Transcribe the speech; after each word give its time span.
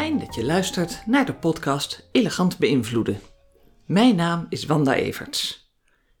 Fijn 0.00 0.18
dat 0.18 0.34
je 0.34 0.44
luistert 0.44 1.02
naar 1.06 1.26
de 1.26 1.34
podcast 1.34 2.08
Elegant 2.12 2.58
Beïnvloeden. 2.58 3.20
Mijn 3.86 4.16
naam 4.16 4.46
is 4.48 4.66
Wanda 4.66 4.94
Everts. 4.94 5.72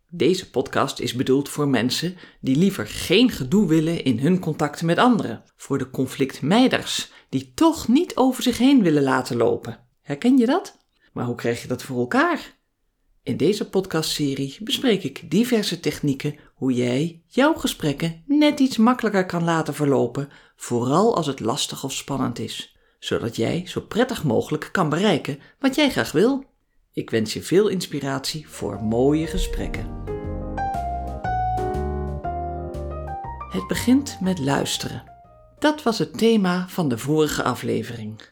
Deze 0.08 0.50
podcast 0.50 0.98
is 0.98 1.14
bedoeld 1.14 1.48
voor 1.48 1.68
mensen 1.68 2.16
die 2.40 2.56
liever 2.56 2.86
geen 2.86 3.30
gedoe 3.30 3.68
willen 3.68 4.04
in 4.04 4.18
hun 4.18 4.38
contacten 4.38 4.86
met 4.86 4.98
anderen. 4.98 5.42
Voor 5.56 5.78
de 5.78 5.90
conflictmijders 5.90 7.12
die 7.28 7.52
toch 7.54 7.88
niet 7.88 8.16
over 8.16 8.42
zich 8.42 8.58
heen 8.58 8.82
willen 8.82 9.02
laten 9.02 9.36
lopen. 9.36 9.86
Herken 10.02 10.38
je 10.38 10.46
dat? 10.46 10.78
Maar 11.12 11.24
hoe 11.24 11.34
krijg 11.34 11.62
je 11.62 11.68
dat 11.68 11.82
voor 11.82 11.98
elkaar? 11.98 12.58
In 13.22 13.36
deze 13.36 13.68
podcastserie 13.68 14.56
bespreek 14.60 15.04
ik 15.04 15.30
diverse 15.30 15.80
technieken 15.80 16.38
hoe 16.54 16.72
jij 16.72 17.22
jouw 17.26 17.54
gesprekken 17.54 18.22
net 18.26 18.60
iets 18.60 18.76
makkelijker 18.76 19.26
kan 19.26 19.44
laten 19.44 19.74
verlopen, 19.74 20.28
vooral 20.56 21.16
als 21.16 21.26
het 21.26 21.40
lastig 21.40 21.84
of 21.84 21.92
spannend 21.92 22.38
is, 22.38 22.78
zodat 23.00 23.36
jij 23.36 23.66
zo 23.66 23.80
prettig 23.80 24.24
mogelijk 24.24 24.68
kan 24.72 24.88
bereiken 24.88 25.38
wat 25.58 25.74
jij 25.74 25.90
graag 25.90 26.12
wil. 26.12 26.44
Ik 26.92 27.10
wens 27.10 27.32
je 27.32 27.42
veel 27.42 27.68
inspiratie 27.68 28.48
voor 28.48 28.82
mooie 28.82 29.26
gesprekken. 29.26 29.98
Het 33.50 33.66
begint 33.66 34.20
met 34.20 34.38
luisteren. 34.38 35.04
Dat 35.58 35.82
was 35.82 35.98
het 35.98 36.18
thema 36.18 36.68
van 36.68 36.88
de 36.88 36.98
vorige 36.98 37.42
aflevering. 37.42 38.22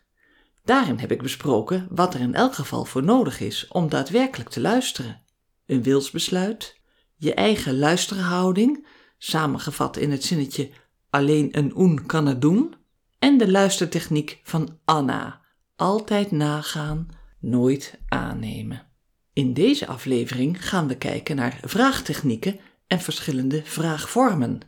Daarin 0.64 0.98
heb 0.98 1.10
ik 1.10 1.22
besproken 1.22 1.86
wat 1.90 2.14
er 2.14 2.20
in 2.20 2.34
elk 2.34 2.54
geval 2.54 2.84
voor 2.84 3.02
nodig 3.02 3.40
is 3.40 3.68
om 3.68 3.88
daadwerkelijk 3.88 4.48
te 4.50 4.60
luisteren. 4.60 5.22
Een 5.66 5.82
wilsbesluit, 5.82 6.80
je 7.16 7.34
eigen 7.34 7.78
luisterhouding, 7.78 8.86
samengevat 9.18 9.96
in 9.96 10.10
het 10.10 10.24
zinnetje 10.24 10.70
alleen 11.10 11.48
een 11.58 11.72
oen 11.76 12.06
kan 12.06 12.26
het 12.26 12.40
doen, 12.40 12.74
en 13.18 13.38
de 13.38 13.50
luistertechniek 13.50 14.40
van 14.42 14.78
Anna, 14.84 15.40
altijd 15.76 16.30
nagaan, 16.30 17.08
nooit 17.40 17.98
aannemen. 18.08 18.86
In 19.32 19.54
deze 19.54 19.86
aflevering 19.86 20.68
gaan 20.68 20.88
we 20.88 20.96
kijken 20.96 21.36
naar 21.36 21.58
vraagtechnieken 21.62 22.60
en 22.86 23.00
verschillende 23.00 23.62
vraagvormen. 23.64 24.60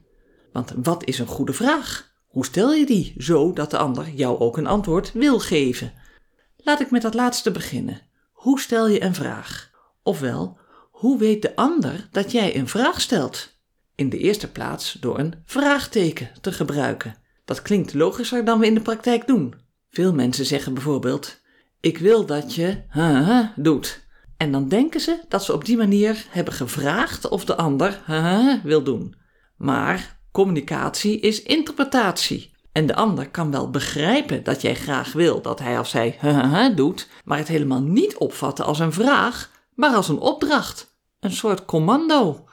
Want 0.53 0.75
wat 0.83 1.05
is 1.05 1.19
een 1.19 1.27
goede 1.27 1.53
vraag? 1.53 2.13
Hoe 2.27 2.45
stel 2.45 2.73
je 2.73 2.87
die 2.87 3.15
zo 3.19 3.53
dat 3.53 3.71
de 3.71 3.79
ander 3.79 4.09
jou 4.09 4.39
ook 4.39 4.57
een 4.57 4.67
antwoord 4.67 5.13
wil 5.13 5.41
geven? 5.41 5.93
Laat 6.57 6.81
ik 6.81 6.91
met 6.91 7.03
dat 7.03 7.15
laatste 7.15 7.51
beginnen. 7.51 8.01
Hoe 8.33 8.61
stel 8.61 8.89
je 8.89 9.03
een 9.03 9.15
vraag? 9.15 9.71
Ofwel, 10.03 10.59
hoe 10.91 11.19
weet 11.19 11.43
de 11.43 11.57
ander 11.57 12.09
dat 12.11 12.33
jij 12.33 12.57
een 12.57 12.69
vraag 12.69 13.01
stelt? 13.01 13.59
In 13.95 14.09
de 14.09 14.19
eerste 14.19 14.51
plaats 14.51 14.93
door 14.93 15.19
een 15.19 15.35
vraagteken 15.45 16.31
te 16.41 16.53
gebruiken. 16.53 17.17
Dat 17.51 17.63
klinkt 17.63 17.95
logischer 17.95 18.45
dan 18.45 18.59
we 18.59 18.67
in 18.67 18.75
de 18.75 18.81
praktijk 18.81 19.27
doen. 19.27 19.55
Veel 19.89 20.15
mensen 20.15 20.47
zeggen 20.47 20.75
bijvoorbeeld: 20.75 21.41
Ik 21.81 21.99
wil 21.99 22.27
dat 22.27 22.55
je 22.55 22.83
huh, 22.91 23.47
doet. 23.57 24.07
En 24.37 24.53
dan 24.53 24.69
denken 24.69 25.01
ze 25.01 25.21
dat 25.29 25.45
ze 25.45 25.53
op 25.53 25.65
die 25.65 25.77
manier 25.77 26.27
hebben 26.29 26.55
gevraagd 26.55 27.29
of 27.29 27.45
de 27.45 27.57
ander 27.57 28.03
huh, 28.07 28.55
wil 28.63 28.83
doen. 28.83 29.15
Maar 29.57 30.21
Communicatie 30.33 31.21
is 31.21 31.43
interpretatie. 31.43 32.55
En 32.73 32.87
de 32.87 32.95
ander 32.95 33.29
kan 33.29 33.51
wel 33.51 33.71
begrijpen 33.71 34.45
dat 34.45 34.63
jij 34.63 34.75
graag 34.75 35.13
wil 35.13 35.43
dat 35.43 35.59
hij 35.59 35.79
of 35.79 35.89
zij 35.89 36.19
doet, 36.75 37.09
maar 37.25 37.39
het 37.39 37.49
helemaal 37.49 37.83
niet 37.83 38.17
opvatten 38.17 38.65
als 38.65 38.79
een 38.79 38.93
vraag, 38.93 39.51
maar 39.75 39.95
als 39.95 40.09
een 40.09 40.21
opdracht. 40.21 40.99
Een 41.21 41.33
soort 41.33 41.65
commando. 41.65 42.45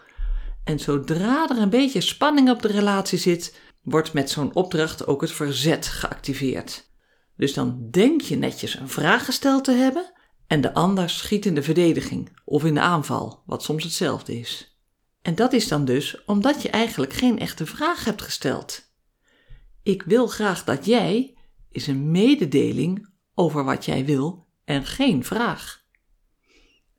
En 0.63 0.79
zodra 0.79 1.49
er 1.49 1.57
een 1.57 1.69
beetje 1.69 2.01
spanning 2.01 2.49
op 2.49 2.61
de 2.61 2.67
relatie 2.67 3.17
zit, 3.17 3.55
wordt 3.89 4.13
met 4.13 4.29
zo'n 4.29 4.53
opdracht 4.53 5.07
ook 5.07 5.21
het 5.21 5.31
verzet 5.31 5.87
geactiveerd. 5.87 6.89
Dus 7.35 7.53
dan 7.53 7.87
denk 7.91 8.21
je 8.21 8.35
netjes 8.35 8.79
een 8.79 8.89
vraag 8.89 9.25
gesteld 9.25 9.63
te 9.63 9.71
hebben 9.71 10.11
en 10.47 10.61
de 10.61 10.73
ander 10.73 11.09
schiet 11.09 11.45
in 11.45 11.55
de 11.55 11.63
verdediging 11.63 12.37
of 12.45 12.65
in 12.65 12.73
de 12.73 12.79
aanval, 12.79 13.43
wat 13.45 13.63
soms 13.63 13.83
hetzelfde 13.83 14.39
is. 14.39 14.77
En 15.21 15.35
dat 15.35 15.53
is 15.53 15.67
dan 15.67 15.85
dus 15.85 16.25
omdat 16.25 16.61
je 16.61 16.69
eigenlijk 16.69 17.13
geen 17.13 17.39
echte 17.39 17.65
vraag 17.65 18.05
hebt 18.05 18.21
gesteld. 18.21 18.91
Ik 19.83 20.03
wil 20.03 20.27
graag 20.27 20.63
dat 20.63 20.85
jij 20.85 21.37
is 21.69 21.87
een 21.87 22.11
mededeling 22.11 23.09
over 23.33 23.63
wat 23.63 23.85
jij 23.85 24.05
wil 24.05 24.47
en 24.65 24.85
geen 24.85 25.23
vraag. 25.23 25.85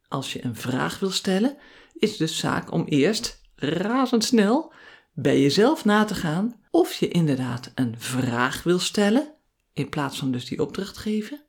Als 0.09 0.33
je 0.33 0.45
een 0.45 0.57
vraag 0.57 0.99
wil 0.99 1.11
stellen, 1.11 1.57
is 1.95 2.11
het 2.11 2.19
dus 2.19 2.39
zaak 2.39 2.73
om 2.73 2.85
eerst 2.85 3.41
razendsnel 3.55 4.73
bij 5.21 5.41
jezelf 5.41 5.85
na 5.85 6.05
te 6.05 6.15
gaan 6.15 6.55
of 6.71 6.93
je 6.93 7.09
inderdaad 7.09 7.73
een 7.75 7.95
vraag 7.99 8.63
wil 8.63 8.79
stellen, 8.79 9.35
in 9.73 9.89
plaats 9.89 10.19
van 10.19 10.31
dus 10.31 10.45
die 10.45 10.63
opdracht 10.63 10.99
geven, 10.99 11.41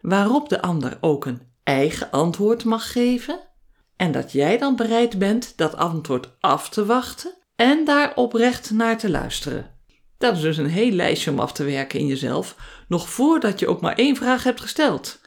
waarop 0.00 0.48
de 0.48 0.62
ander 0.62 0.98
ook 1.00 1.24
een 1.24 1.42
eigen 1.62 2.10
antwoord 2.10 2.64
mag 2.64 2.92
geven 2.92 3.40
en 3.96 4.12
dat 4.12 4.32
jij 4.32 4.58
dan 4.58 4.76
bereid 4.76 5.18
bent 5.18 5.52
dat 5.56 5.76
antwoord 5.76 6.36
af 6.40 6.68
te 6.68 6.86
wachten 6.86 7.34
en 7.56 7.84
daar 7.84 8.12
oprecht 8.14 8.70
naar 8.70 8.98
te 8.98 9.10
luisteren. 9.10 9.74
Dat 10.18 10.36
is 10.36 10.42
dus 10.42 10.56
een 10.56 10.66
heel 10.66 10.92
lijstje 10.92 11.30
om 11.30 11.38
af 11.38 11.52
te 11.52 11.64
werken 11.64 12.00
in 12.00 12.06
jezelf, 12.06 12.56
nog 12.88 13.08
voordat 13.08 13.58
je 13.58 13.68
ook 13.68 13.80
maar 13.80 13.94
één 13.94 14.16
vraag 14.16 14.42
hebt 14.42 14.60
gesteld. 14.60 15.20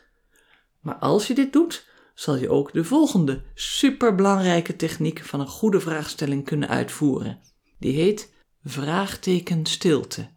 Maar 0.80 0.96
als 0.96 1.28
je 1.28 1.34
dit 1.34 1.54
doet, 1.54 1.88
zal 2.14 2.36
je 2.36 2.50
ook 2.50 2.74
de 2.74 2.84
volgende 2.84 3.42
superbelangrijke 3.54 4.76
techniek 4.76 5.24
van 5.24 5.40
een 5.40 5.48
goede 5.48 5.80
vraagstelling 5.80 6.46
kunnen 6.46 6.70
uitvoeren. 6.70 7.51
Die 7.82 7.94
heet 7.94 8.34
vraagteken 8.64 9.66
stilte. 9.66 10.30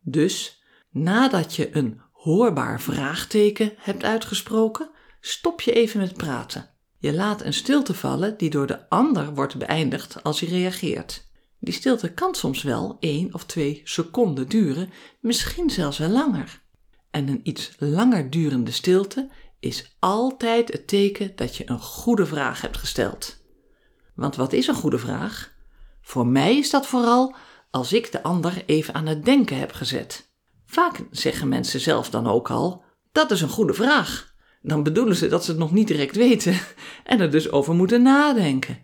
Dus 0.00 0.62
nadat 0.90 1.54
je 1.54 1.76
een 1.76 2.00
hoorbaar 2.12 2.80
vraagteken 2.80 3.72
hebt 3.76 4.04
uitgesproken, 4.04 4.90
stop 5.20 5.60
je 5.60 5.72
even 5.72 6.00
met 6.00 6.16
praten. 6.16 6.70
Je 6.98 7.14
laat 7.14 7.42
een 7.42 7.52
stilte 7.52 7.94
vallen 7.94 8.36
die 8.36 8.50
door 8.50 8.66
de 8.66 8.88
ander 8.88 9.34
wordt 9.34 9.56
beëindigd 9.56 10.22
als 10.22 10.40
hij 10.40 10.48
reageert. 10.48 11.28
Die 11.58 11.74
stilte 11.74 12.12
kan 12.12 12.34
soms 12.34 12.62
wel 12.62 12.96
één 13.00 13.34
of 13.34 13.44
twee 13.44 13.80
seconden 13.84 14.48
duren, 14.48 14.90
misschien 15.20 15.70
zelfs 15.70 15.98
wel 15.98 16.08
langer. 16.08 16.62
En 17.10 17.28
een 17.28 17.40
iets 17.42 17.74
langer 17.78 18.30
durende 18.30 18.70
stilte 18.70 19.30
is 19.60 19.96
altijd 19.98 20.72
het 20.72 20.88
teken 20.88 21.32
dat 21.36 21.56
je 21.56 21.70
een 21.70 21.80
goede 21.80 22.26
vraag 22.26 22.60
hebt 22.60 22.76
gesteld. 22.76 23.44
Want 24.14 24.36
wat 24.36 24.52
is 24.52 24.66
een 24.66 24.74
goede 24.74 24.98
vraag? 24.98 25.55
Voor 26.06 26.26
mij 26.26 26.56
is 26.56 26.70
dat 26.70 26.86
vooral 26.86 27.34
als 27.70 27.92
ik 27.92 28.12
de 28.12 28.22
ander 28.22 28.62
even 28.66 28.94
aan 28.94 29.06
het 29.06 29.24
denken 29.24 29.58
heb 29.58 29.72
gezet. 29.72 30.30
Vaak 30.66 31.00
zeggen 31.10 31.48
mensen 31.48 31.80
zelf 31.80 32.10
dan 32.10 32.26
ook 32.26 32.50
al: 32.50 32.84
dat 33.12 33.30
is 33.30 33.40
een 33.40 33.48
goede 33.48 33.74
vraag 33.74 34.34
dan 34.66 34.82
bedoelen 34.82 35.16
ze 35.16 35.28
dat 35.28 35.44
ze 35.44 35.50
het 35.50 35.60
nog 35.60 35.72
niet 35.72 35.86
direct 35.86 36.16
weten 36.16 36.60
en 37.04 37.20
er 37.20 37.30
dus 37.30 37.50
over 37.50 37.74
moeten 37.74 38.02
nadenken. 38.02 38.78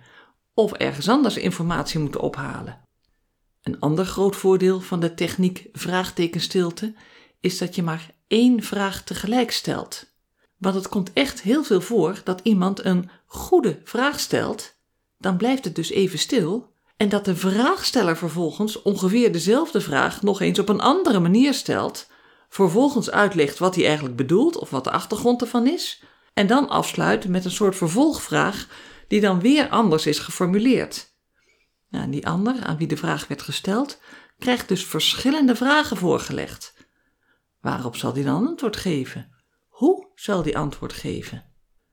Of 0.54 0.72
ergens 0.72 1.08
anders 1.08 1.36
informatie 1.36 2.00
moeten 2.00 2.20
ophalen. 2.20 2.80
Een 3.62 3.80
ander 3.80 4.04
groot 4.04 4.36
voordeel 4.36 4.80
van 4.80 5.00
de 5.00 5.14
techniek 5.14 5.68
vraagtekenstilte 5.72 6.94
is 7.40 7.58
dat 7.58 7.74
je 7.74 7.82
maar 7.82 8.10
één 8.26 8.62
vraag 8.62 9.02
tegelijk 9.02 9.50
stelt. 9.50 10.12
Want 10.58 10.74
het 10.74 10.88
komt 10.88 11.12
echt 11.12 11.42
heel 11.42 11.64
veel 11.64 11.80
voor 11.80 12.20
dat 12.24 12.40
iemand 12.42 12.84
een 12.84 13.10
goede 13.26 13.80
vraag 13.84 14.20
stelt, 14.20 14.74
dan 15.18 15.36
blijft 15.36 15.64
het 15.64 15.74
dus 15.74 15.90
even 15.90 16.18
stil 16.18 16.71
en 17.02 17.08
dat 17.08 17.24
de 17.24 17.36
vraagsteller 17.36 18.16
vervolgens 18.16 18.82
ongeveer 18.82 19.32
dezelfde 19.32 19.80
vraag 19.80 20.22
nog 20.22 20.40
eens 20.40 20.58
op 20.58 20.68
een 20.68 20.80
andere 20.80 21.20
manier 21.20 21.54
stelt, 21.54 22.06
vervolgens 22.48 23.10
uitlegt 23.10 23.58
wat 23.58 23.74
hij 23.74 23.86
eigenlijk 23.86 24.16
bedoelt 24.16 24.56
of 24.56 24.70
wat 24.70 24.84
de 24.84 24.90
achtergrond 24.90 25.40
ervan 25.40 25.66
is, 25.66 26.02
en 26.34 26.46
dan 26.46 26.68
afsluit 26.68 27.28
met 27.28 27.44
een 27.44 27.50
soort 27.50 27.76
vervolgvraag 27.76 28.68
die 29.08 29.20
dan 29.20 29.40
weer 29.40 29.68
anders 29.68 30.06
is 30.06 30.18
geformuleerd. 30.18 31.14
Nou, 31.88 32.10
die 32.10 32.26
ander, 32.26 32.64
aan 32.64 32.76
wie 32.76 32.86
de 32.86 32.96
vraag 32.96 33.26
werd 33.26 33.42
gesteld, 33.42 34.00
krijgt 34.38 34.68
dus 34.68 34.86
verschillende 34.86 35.56
vragen 35.56 35.96
voorgelegd. 35.96 36.74
Waarop 37.60 37.96
zal 37.96 38.12
hij 38.12 38.22
dan 38.22 38.46
antwoord 38.46 38.76
geven? 38.76 39.30
Hoe 39.68 40.10
zal 40.14 40.42
hij 40.42 40.54
antwoord 40.54 40.92
geven? 40.92 41.44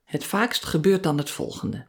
Het 0.04 0.24
vaakst 0.24 0.66
gebeurt 0.66 1.04
dan 1.04 1.18
het 1.18 1.30
volgende. 1.30 1.89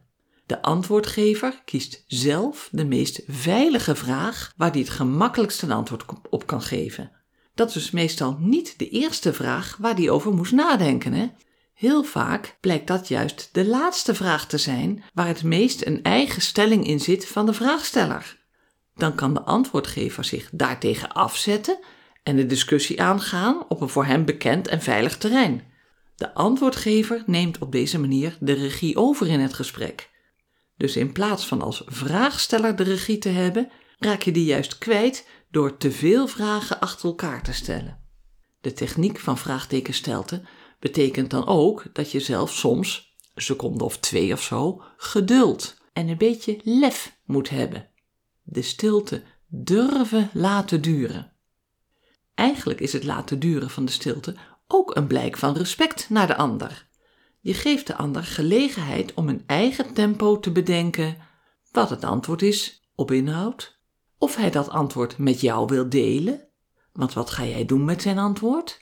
De 0.51 0.61
antwoordgever 0.61 1.61
kiest 1.65 2.03
zelf 2.07 2.69
de 2.71 2.85
meest 2.85 3.21
veilige 3.27 3.95
vraag 3.95 4.53
waar 4.57 4.71
hij 4.71 4.79
het 4.79 4.89
gemakkelijkst 4.89 5.61
een 5.61 5.71
antwoord 5.71 6.05
op 6.29 6.47
kan 6.47 6.61
geven. 6.61 7.11
Dat 7.53 7.67
is 7.67 7.73
dus 7.73 7.91
meestal 7.91 8.37
niet 8.39 8.79
de 8.79 8.89
eerste 8.89 9.33
vraag 9.33 9.77
waar 9.79 9.95
hij 9.95 10.09
over 10.09 10.33
moest 10.33 10.51
nadenken. 10.51 11.13
Hè? 11.13 11.27
Heel 11.73 12.03
vaak 12.03 12.57
blijkt 12.61 12.87
dat 12.87 13.07
juist 13.07 13.49
de 13.51 13.65
laatste 13.65 14.15
vraag 14.15 14.47
te 14.47 14.57
zijn 14.57 15.03
waar 15.13 15.27
het 15.27 15.43
meest 15.43 15.85
een 15.85 16.03
eigen 16.03 16.41
stelling 16.41 16.87
in 16.87 16.99
zit 16.99 17.27
van 17.27 17.45
de 17.45 17.53
vraagsteller. 17.53 18.37
Dan 18.95 19.15
kan 19.15 19.33
de 19.33 19.41
antwoordgever 19.41 20.23
zich 20.23 20.49
daartegen 20.51 21.11
afzetten 21.11 21.79
en 22.23 22.35
de 22.35 22.45
discussie 22.45 23.01
aangaan 23.01 23.65
op 23.67 23.81
een 23.81 23.89
voor 23.89 24.05
hem 24.05 24.25
bekend 24.25 24.67
en 24.67 24.81
veilig 24.81 25.17
terrein. 25.17 25.63
De 26.15 26.33
antwoordgever 26.33 27.23
neemt 27.25 27.59
op 27.59 27.71
deze 27.71 27.99
manier 27.99 28.37
de 28.39 28.53
regie 28.53 28.97
over 28.97 29.27
in 29.27 29.39
het 29.39 29.53
gesprek. 29.53 30.10
Dus 30.81 30.95
in 30.95 31.11
plaats 31.11 31.47
van 31.47 31.61
als 31.61 31.81
vraagsteller 31.85 32.75
de 32.75 32.83
regie 32.83 33.17
te 33.17 33.29
hebben, 33.29 33.71
raak 33.99 34.21
je 34.21 34.31
die 34.31 34.45
juist 34.45 34.77
kwijt 34.77 35.27
door 35.51 35.77
te 35.77 35.91
veel 35.91 36.27
vragen 36.27 36.79
achter 36.79 37.05
elkaar 37.05 37.43
te 37.43 37.53
stellen. 37.53 37.99
De 38.61 38.73
techniek 38.73 39.19
van 39.19 39.37
vraagtekenstelten 39.37 40.45
betekent 40.79 41.29
dan 41.29 41.47
ook 41.47 41.83
dat 41.93 42.11
je 42.11 42.19
zelf 42.19 42.53
soms, 42.53 43.17
een 43.33 43.41
seconde 43.41 43.83
of 43.83 43.97
twee 43.97 44.33
of 44.33 44.41
zo, 44.41 44.83
geduld 44.97 45.77
en 45.93 46.07
een 46.07 46.17
beetje 46.17 46.59
lef 46.63 47.17
moet 47.25 47.49
hebben. 47.49 47.89
De 48.43 48.61
stilte 48.61 49.23
durven 49.47 50.29
laten 50.33 50.81
duren. 50.81 51.33
Eigenlijk 52.35 52.79
is 52.79 52.93
het 52.93 53.03
laten 53.03 53.39
duren 53.39 53.69
van 53.69 53.85
de 53.85 53.91
stilte 53.91 54.35
ook 54.67 54.95
een 54.95 55.07
blijk 55.07 55.37
van 55.37 55.57
respect 55.57 56.09
naar 56.09 56.27
de 56.27 56.35
ander. 56.35 56.89
Je 57.41 57.53
geeft 57.53 57.87
de 57.87 57.95
ander 57.95 58.23
gelegenheid 58.23 59.13
om 59.13 59.29
in 59.29 59.43
eigen 59.45 59.93
tempo 59.93 60.39
te 60.39 60.51
bedenken 60.51 61.17
wat 61.71 61.89
het 61.89 62.03
antwoord 62.03 62.41
is 62.41 62.89
op 62.95 63.11
inhoud, 63.11 63.79
of 64.17 64.35
hij 64.35 64.49
dat 64.51 64.69
antwoord 64.69 65.17
met 65.17 65.41
jou 65.41 65.67
wil 65.67 65.89
delen, 65.89 66.47
want 66.93 67.13
wat 67.13 67.29
ga 67.29 67.45
jij 67.45 67.65
doen 67.65 67.85
met 67.85 68.01
zijn 68.01 68.17
antwoord? 68.17 68.79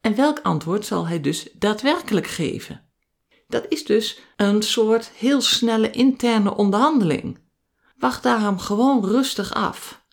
En 0.00 0.14
welk 0.14 0.40
antwoord 0.40 0.86
zal 0.86 1.06
hij 1.06 1.20
dus 1.20 1.48
daadwerkelijk 1.52 2.26
geven? 2.26 2.84
Dat 3.48 3.64
is 3.68 3.84
dus 3.84 4.20
een 4.36 4.62
soort 4.62 5.10
heel 5.10 5.40
snelle 5.40 5.90
interne 5.90 6.56
onderhandeling. 6.56 7.38
Wacht 7.98 8.22
daarom 8.22 8.58
gewoon 8.58 9.04
rustig 9.04 9.54
af. 9.54 10.04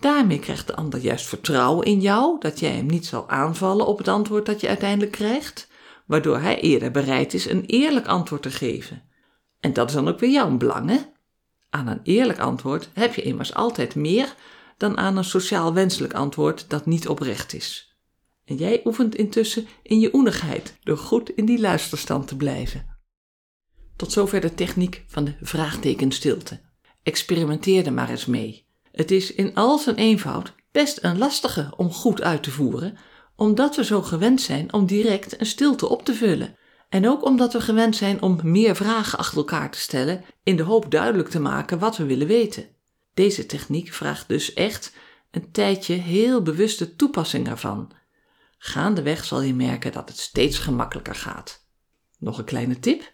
Daarmee 0.00 0.38
krijgt 0.38 0.66
de 0.66 0.76
ander 0.76 1.00
juist 1.00 1.26
vertrouwen 1.26 1.86
in 1.86 2.00
jou 2.00 2.40
dat 2.40 2.60
jij 2.60 2.70
hem 2.70 2.86
niet 2.86 3.06
zal 3.06 3.28
aanvallen 3.28 3.86
op 3.86 3.98
het 3.98 4.08
antwoord 4.08 4.46
dat 4.46 4.60
je 4.60 4.68
uiteindelijk 4.68 5.12
krijgt, 5.12 5.68
waardoor 6.10 6.38
hij 6.38 6.60
eerder 6.60 6.90
bereid 6.90 7.34
is 7.34 7.46
een 7.46 7.64
eerlijk 7.64 8.06
antwoord 8.06 8.42
te 8.42 8.50
geven. 8.50 9.02
En 9.60 9.72
dat 9.72 9.88
is 9.88 9.94
dan 9.94 10.08
ook 10.08 10.18
weer 10.18 10.30
jouw 10.30 10.56
belang, 10.56 10.90
hè? 10.90 10.98
Aan 11.68 11.86
een 11.86 12.00
eerlijk 12.02 12.38
antwoord 12.38 12.90
heb 12.92 13.14
je 13.14 13.22
immers 13.22 13.54
altijd 13.54 13.94
meer 13.94 14.34
dan 14.76 14.98
aan 14.98 15.16
een 15.16 15.24
sociaal 15.24 15.74
wenselijk 15.74 16.14
antwoord 16.14 16.70
dat 16.70 16.86
niet 16.86 17.08
oprecht 17.08 17.52
is. 17.52 17.96
En 18.44 18.56
jij 18.56 18.80
oefent 18.84 19.14
intussen 19.14 19.66
in 19.82 20.00
je 20.00 20.14
oenigheid 20.14 20.78
door 20.82 20.98
goed 20.98 21.30
in 21.30 21.44
die 21.44 21.60
luisterstand 21.60 22.28
te 22.28 22.36
blijven. 22.36 22.98
Tot 23.96 24.12
zover 24.12 24.40
de 24.40 24.54
techniek 24.54 25.04
van 25.06 25.24
de 25.24 25.34
vraagtekenstilte. 25.40 26.60
Experimenteer 27.02 27.86
er 27.86 27.92
maar 27.92 28.10
eens 28.10 28.26
mee. 28.26 28.66
Het 28.92 29.10
is 29.10 29.34
in 29.34 29.54
al 29.54 29.78
zijn 29.78 29.96
eenvoud 29.96 30.54
best 30.72 30.98
een 31.02 31.18
lastige 31.18 31.72
om 31.76 31.92
goed 31.92 32.22
uit 32.22 32.42
te 32.42 32.50
voeren, 32.50 32.98
omdat 33.40 33.76
we 33.76 33.84
zo 33.84 34.02
gewend 34.02 34.40
zijn 34.40 34.72
om 34.72 34.86
direct 34.86 35.40
een 35.40 35.46
stilte 35.46 35.88
op 35.88 36.04
te 36.04 36.14
vullen. 36.14 36.56
En 36.88 37.08
ook 37.08 37.24
omdat 37.24 37.52
we 37.52 37.60
gewend 37.60 37.96
zijn 37.96 38.22
om 38.22 38.40
meer 38.42 38.76
vragen 38.76 39.18
achter 39.18 39.38
elkaar 39.38 39.70
te 39.70 39.78
stellen 39.78 40.24
in 40.42 40.56
de 40.56 40.62
hoop 40.62 40.90
duidelijk 40.90 41.28
te 41.28 41.40
maken 41.40 41.78
wat 41.78 41.96
we 41.96 42.04
willen 42.04 42.26
weten. 42.26 42.68
Deze 43.14 43.46
techniek 43.46 43.92
vraagt 43.92 44.28
dus 44.28 44.52
echt 44.52 44.92
een 45.30 45.50
tijdje 45.50 45.94
heel 45.94 46.42
bewuste 46.42 46.96
toepassing 46.96 47.48
ervan. 47.48 47.92
Gaandeweg 48.58 49.24
zal 49.24 49.42
je 49.42 49.54
merken 49.54 49.92
dat 49.92 50.08
het 50.08 50.18
steeds 50.18 50.58
gemakkelijker 50.58 51.14
gaat. 51.14 51.66
Nog 52.18 52.38
een 52.38 52.44
kleine 52.44 52.78
tip. 52.78 53.12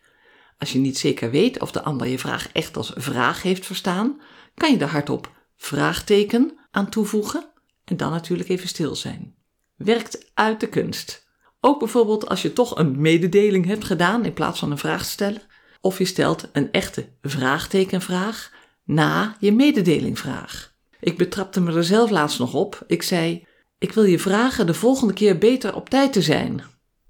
Als 0.58 0.72
je 0.72 0.79
niet 0.79 0.99
zeker 0.99 1.31
weet 1.31 1.61
of 1.61 1.72
de 1.72 1.82
ander 1.82 2.06
je 2.06 2.19
vraag 2.19 2.52
echt 2.52 2.76
als 2.76 2.93
vraag 2.94 3.43
heeft 3.43 3.67
verstaan, 3.67 4.20
kan 4.55 4.72
je 4.72 4.79
er 4.79 4.88
hardop 4.88 5.32
vraagteken 5.56 6.58
aan 6.70 6.90
toevoegen 6.90 7.52
en 7.84 7.96
dan 7.96 8.11
natuurlijk 8.11 8.49
even 8.49 8.69
stil 8.69 8.94
zijn. 8.94 9.36
Werkt 9.76 10.31
uit 10.34 10.61
de 10.61 10.69
kunst. 10.69 11.26
Ook 11.61 11.78
bijvoorbeeld 11.78 12.28
als 12.28 12.43
je 12.43 12.52
toch 12.52 12.78
een 12.78 13.00
mededeling 13.00 13.67
hebt 13.67 13.84
gedaan 13.84 14.25
in 14.25 14.32
plaats 14.32 14.58
van 14.58 14.70
een 14.70 14.78
vraag 14.78 15.02
te 15.02 15.11
stellen, 15.11 15.43
of 15.81 15.99
je 15.99 16.05
stelt 16.05 16.49
een 16.52 16.73
echte 16.73 17.08
vraagtekenvraag 17.23 18.52
na 18.84 19.37
je 19.40 19.52
mededelingvraag. 19.52 20.75
Ik 21.00 21.17
betrapte 21.17 21.61
me 21.61 21.73
er 21.73 21.84
zelf 21.84 22.11
laatst 22.11 22.38
nog 22.38 22.55
op. 22.55 22.84
Ik 22.87 23.02
zei: 23.02 23.46
Ik 23.78 23.93
wil 23.93 24.05
je 24.05 24.19
vragen 24.19 24.67
de 24.67 24.75
volgende 24.75 25.12
keer 25.12 25.38
beter 25.38 25.75
op 25.75 25.88
tijd 25.88 26.12
te 26.12 26.22
zijn. 26.22 26.62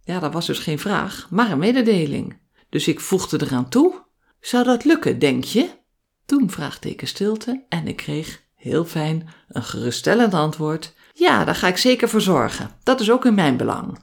Ja, 0.04 0.18
dat 0.18 0.32
was 0.32 0.46
dus 0.46 0.58
geen 0.58 0.78
vraag, 0.78 1.26
maar 1.30 1.50
een 1.50 1.58
mededeling. 1.58 2.38
Dus 2.68 2.88
ik 2.88 3.00
voegde 3.00 3.42
eraan 3.42 3.68
toe: 3.68 4.04
Zou 4.40 4.64
dat 4.64 4.84
lukken, 4.84 5.18
denk 5.18 5.44
je? 5.44 5.70
Toen 6.26 6.50
vraagteken 6.50 7.06
stilte 7.08 7.64
en 7.68 7.86
ik 7.86 7.96
kreeg, 7.96 8.42
heel 8.54 8.84
fijn, 8.84 9.28
een 9.48 9.62
geruststellend 9.62 10.34
antwoord. 10.34 10.94
Ja, 11.18 11.44
daar 11.44 11.54
ga 11.54 11.68
ik 11.68 11.76
zeker 11.76 12.08
voor 12.08 12.20
zorgen. 12.20 12.70
Dat 12.82 13.00
is 13.00 13.10
ook 13.10 13.24
in 13.24 13.34
mijn 13.34 13.56
belang. 13.56 13.98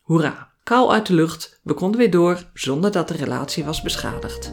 Hoera, 0.00 0.52
kou 0.62 0.90
uit 0.90 1.06
de 1.06 1.14
lucht, 1.14 1.60
we 1.62 1.74
konden 1.74 2.00
weer 2.00 2.10
door 2.10 2.50
zonder 2.54 2.92
dat 2.92 3.08
de 3.08 3.16
relatie 3.16 3.64
was 3.64 3.82
beschadigd. 3.82 4.52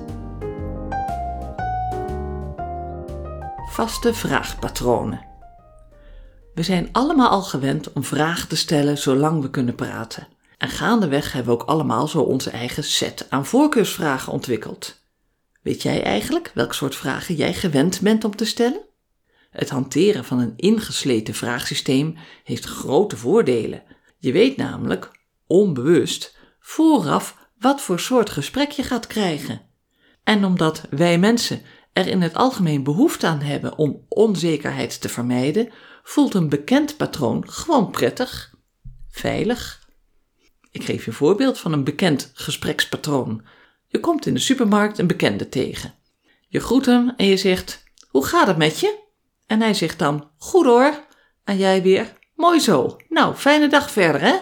Vaste 3.69 4.13
vraagpatronen. 4.13 5.25
We 6.53 6.63
zijn 6.63 6.89
allemaal 6.91 7.29
al 7.29 7.41
gewend 7.41 7.93
om 7.93 8.03
vragen 8.03 8.47
te 8.47 8.55
stellen 8.55 8.97
zolang 8.97 9.41
we 9.41 9.49
kunnen 9.49 9.75
praten. 9.75 10.27
En 10.57 10.69
gaandeweg 10.69 11.31
hebben 11.31 11.53
we 11.53 11.61
ook 11.61 11.69
allemaal 11.69 12.07
zo 12.07 12.19
onze 12.19 12.49
eigen 12.49 12.83
set 12.83 13.25
aan 13.29 13.45
voorkeursvragen 13.45 14.33
ontwikkeld. 14.33 15.01
Weet 15.61 15.81
jij 15.81 16.03
eigenlijk 16.03 16.51
welk 16.53 16.73
soort 16.73 16.95
vragen 16.95 17.35
jij 17.35 17.53
gewend 17.53 18.01
bent 18.01 18.23
om 18.23 18.35
te 18.35 18.45
stellen? 18.45 18.88
Het 19.49 19.69
hanteren 19.69 20.25
van 20.25 20.39
een 20.39 20.53
ingesleten 20.55 21.33
vraagsysteem 21.33 22.15
heeft 22.43 22.65
grote 22.65 23.17
voordelen. 23.17 23.83
Je 24.17 24.31
weet 24.31 24.57
namelijk, 24.57 25.11
onbewust, 25.47 26.37
vooraf 26.59 27.37
wat 27.57 27.81
voor 27.81 27.99
soort 27.99 28.29
gesprek 28.29 28.71
je 28.71 28.83
gaat 28.83 29.07
krijgen. 29.07 29.61
En 30.23 30.45
omdat 30.45 30.81
wij 30.89 31.19
mensen 31.19 31.61
er 31.93 32.07
in 32.07 32.21
het 32.21 32.33
algemeen 32.33 32.83
behoefte 32.83 33.27
aan 33.27 33.41
hebben 33.41 33.77
om 33.77 34.05
onzekerheid 34.07 35.01
te 35.01 35.09
vermijden, 35.09 35.69
voelt 36.03 36.33
een 36.33 36.49
bekend 36.49 36.97
patroon 36.97 37.49
gewoon 37.49 37.91
prettig, 37.91 38.55
veilig. 39.09 39.87
Ik 40.71 40.83
geef 40.83 41.03
je 41.03 41.11
een 41.11 41.17
voorbeeld 41.17 41.59
van 41.59 41.73
een 41.73 41.83
bekend 41.83 42.31
gesprekspatroon. 42.33 43.45
Je 43.87 43.99
komt 43.99 44.25
in 44.25 44.33
de 44.33 44.39
supermarkt 44.39 44.97
een 44.97 45.07
bekende 45.07 45.49
tegen. 45.49 45.93
Je 46.47 46.59
groet 46.59 46.85
hem 46.85 47.13
en 47.17 47.25
je 47.25 47.37
zegt: 47.37 47.83
Hoe 48.09 48.25
gaat 48.25 48.47
het 48.47 48.57
met 48.57 48.79
je? 48.79 49.07
En 49.49 49.61
hij 49.61 49.73
zegt 49.73 49.99
dan: 49.99 50.29
Goed 50.37 50.65
hoor. 50.65 51.05
En 51.43 51.57
jij 51.57 51.81
weer: 51.81 52.13
Mooi 52.35 52.59
zo. 52.59 52.97
Nou, 53.09 53.35
fijne 53.35 53.67
dag 53.67 53.91
verder, 53.91 54.21
hè? 54.21 54.35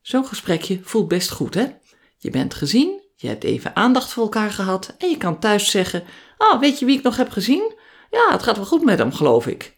Zo'n 0.00 0.26
gesprekje 0.26 0.80
voelt 0.82 1.08
best 1.08 1.30
goed, 1.30 1.54
hè? 1.54 1.66
Je 2.16 2.30
bent 2.30 2.54
gezien, 2.54 3.02
je 3.16 3.28
hebt 3.28 3.44
even 3.44 3.76
aandacht 3.76 4.12
voor 4.12 4.22
elkaar 4.22 4.50
gehad 4.50 4.94
en 4.98 5.10
je 5.10 5.16
kan 5.16 5.38
thuis 5.38 5.70
zeggen: 5.70 6.04
Oh, 6.38 6.60
weet 6.60 6.78
je 6.78 6.84
wie 6.84 6.96
ik 6.96 7.02
nog 7.02 7.16
heb 7.16 7.30
gezien? 7.30 7.74
Ja, 8.10 8.28
het 8.30 8.42
gaat 8.42 8.56
wel 8.56 8.66
goed 8.66 8.84
met 8.84 8.98
hem, 8.98 9.12
geloof 9.12 9.46
ik. 9.46 9.76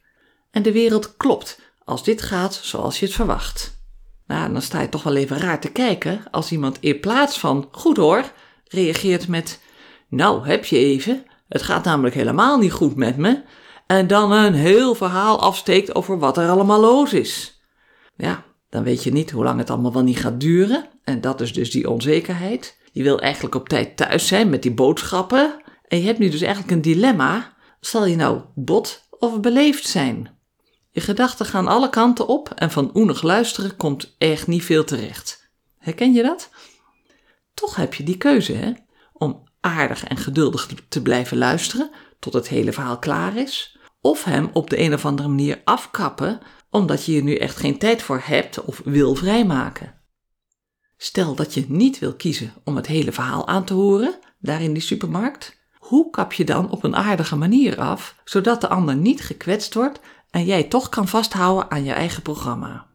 En 0.50 0.62
de 0.62 0.72
wereld 0.72 1.16
klopt 1.16 1.60
als 1.84 2.04
dit 2.04 2.22
gaat 2.22 2.54
zoals 2.62 3.00
je 3.00 3.06
het 3.06 3.14
verwacht. 3.14 3.82
Nou, 4.26 4.52
dan 4.52 4.62
sta 4.62 4.80
je 4.80 4.88
toch 4.88 5.02
wel 5.02 5.16
even 5.16 5.38
raar 5.38 5.60
te 5.60 5.72
kijken 5.72 6.22
als 6.30 6.52
iemand 6.52 6.78
in 6.80 7.00
plaats 7.00 7.38
van 7.38 7.68
goed 7.70 7.96
hoor, 7.96 8.32
reageert 8.64 9.28
met: 9.28 9.60
Nou, 10.08 10.46
heb 10.46 10.64
je 10.64 10.78
even? 10.78 11.26
Het 11.48 11.62
gaat 11.62 11.84
namelijk 11.84 12.14
helemaal 12.14 12.58
niet 12.58 12.72
goed 12.72 12.96
met 12.96 13.16
me. 13.16 13.42
En 13.90 14.06
dan 14.06 14.32
een 14.32 14.54
heel 14.54 14.94
verhaal 14.94 15.40
afsteekt 15.40 15.94
over 15.94 16.18
wat 16.18 16.36
er 16.36 16.48
allemaal 16.48 16.80
los 16.80 17.12
is. 17.12 17.60
Ja, 18.16 18.44
dan 18.68 18.82
weet 18.82 19.02
je 19.02 19.12
niet 19.12 19.30
hoe 19.30 19.44
lang 19.44 19.58
het 19.58 19.70
allemaal 19.70 19.92
wel 19.92 20.02
niet 20.02 20.18
gaat 20.18 20.40
duren. 20.40 20.88
En 21.04 21.20
dat 21.20 21.40
is 21.40 21.52
dus 21.52 21.70
die 21.70 21.90
onzekerheid. 21.90 22.78
Je 22.92 23.02
wil 23.02 23.20
eigenlijk 23.20 23.54
op 23.54 23.68
tijd 23.68 23.96
thuis 23.96 24.26
zijn 24.26 24.50
met 24.50 24.62
die 24.62 24.74
boodschappen. 24.74 25.62
En 25.88 25.98
je 25.98 26.06
hebt 26.06 26.18
nu 26.18 26.28
dus 26.28 26.40
eigenlijk 26.40 26.72
een 26.72 26.82
dilemma. 26.82 27.56
Zal 27.80 28.06
je 28.06 28.16
nou 28.16 28.40
bot 28.54 29.08
of 29.10 29.40
beleefd 29.40 29.86
zijn? 29.86 30.38
Je 30.90 31.00
gedachten 31.00 31.46
gaan 31.46 31.68
alle 31.68 31.90
kanten 31.90 32.26
op 32.26 32.50
en 32.54 32.70
van 32.70 32.90
oenig 32.94 33.22
luisteren 33.22 33.76
komt 33.76 34.14
echt 34.18 34.46
niet 34.46 34.64
veel 34.64 34.84
terecht. 34.84 35.50
Herken 35.78 36.12
je 36.12 36.22
dat? 36.22 36.50
Toch 37.54 37.76
heb 37.76 37.94
je 37.94 38.04
die 38.04 38.16
keuze, 38.16 38.52
hè? 38.52 38.72
Om 39.12 39.48
aardig 39.60 40.04
en 40.04 40.16
geduldig 40.16 40.68
te 40.88 41.02
blijven 41.02 41.38
luisteren 41.38 41.90
tot 42.18 42.32
het 42.32 42.48
hele 42.48 42.72
verhaal 42.72 42.98
klaar 42.98 43.36
is, 43.36 43.78
of 44.00 44.24
hem 44.24 44.50
op 44.52 44.70
de 44.70 44.78
een 44.80 44.94
of 44.94 45.04
andere 45.04 45.28
manier 45.28 45.60
afkappen 45.64 46.40
omdat 46.70 47.04
je 47.04 47.16
er 47.16 47.22
nu 47.22 47.34
echt 47.34 47.56
geen 47.56 47.78
tijd 47.78 48.02
voor 48.02 48.20
hebt 48.24 48.64
of 48.64 48.80
wil 48.84 49.14
vrijmaken. 49.14 49.94
Stel 50.96 51.34
dat 51.34 51.54
je 51.54 51.64
niet 51.68 51.98
wil 51.98 52.14
kiezen 52.14 52.52
om 52.64 52.76
het 52.76 52.86
hele 52.86 53.12
verhaal 53.12 53.48
aan 53.48 53.64
te 53.64 53.74
horen, 53.74 54.18
daar 54.38 54.62
in 54.62 54.72
die 54.72 54.82
supermarkt, 54.82 55.58
hoe 55.78 56.10
kap 56.10 56.32
je 56.32 56.44
dan 56.44 56.70
op 56.70 56.84
een 56.84 56.96
aardige 56.96 57.36
manier 57.36 57.78
af, 57.78 58.14
zodat 58.24 58.60
de 58.60 58.68
ander 58.68 58.96
niet 58.96 59.20
gekwetst 59.20 59.74
wordt 59.74 60.00
en 60.30 60.44
jij 60.44 60.64
toch 60.64 60.88
kan 60.88 61.08
vasthouden 61.08 61.70
aan 61.70 61.84
je 61.84 61.92
eigen 61.92 62.22
programma? 62.22 62.86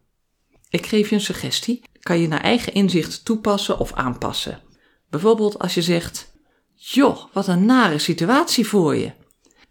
Ik 0.70 0.86
geef 0.86 1.10
je 1.10 1.16
een 1.16 1.22
suggestie 1.22 1.84
kan 2.00 2.20
je 2.20 2.28
naar 2.28 2.42
eigen 2.42 2.74
inzicht 2.74 3.26
toepassen 3.26 3.80
of 3.80 3.94
aanpassen. 3.94 4.62
Bijvoorbeeld 5.10 5.60
als 5.60 5.74
je 5.74 5.82
zegt: 5.82 6.34
Joh, 6.76 7.24
wat 7.34 7.48
een 7.48 7.66
nare 7.66 8.00
situatie 8.00 8.68
voor 8.68 8.96
je. 8.96 9.12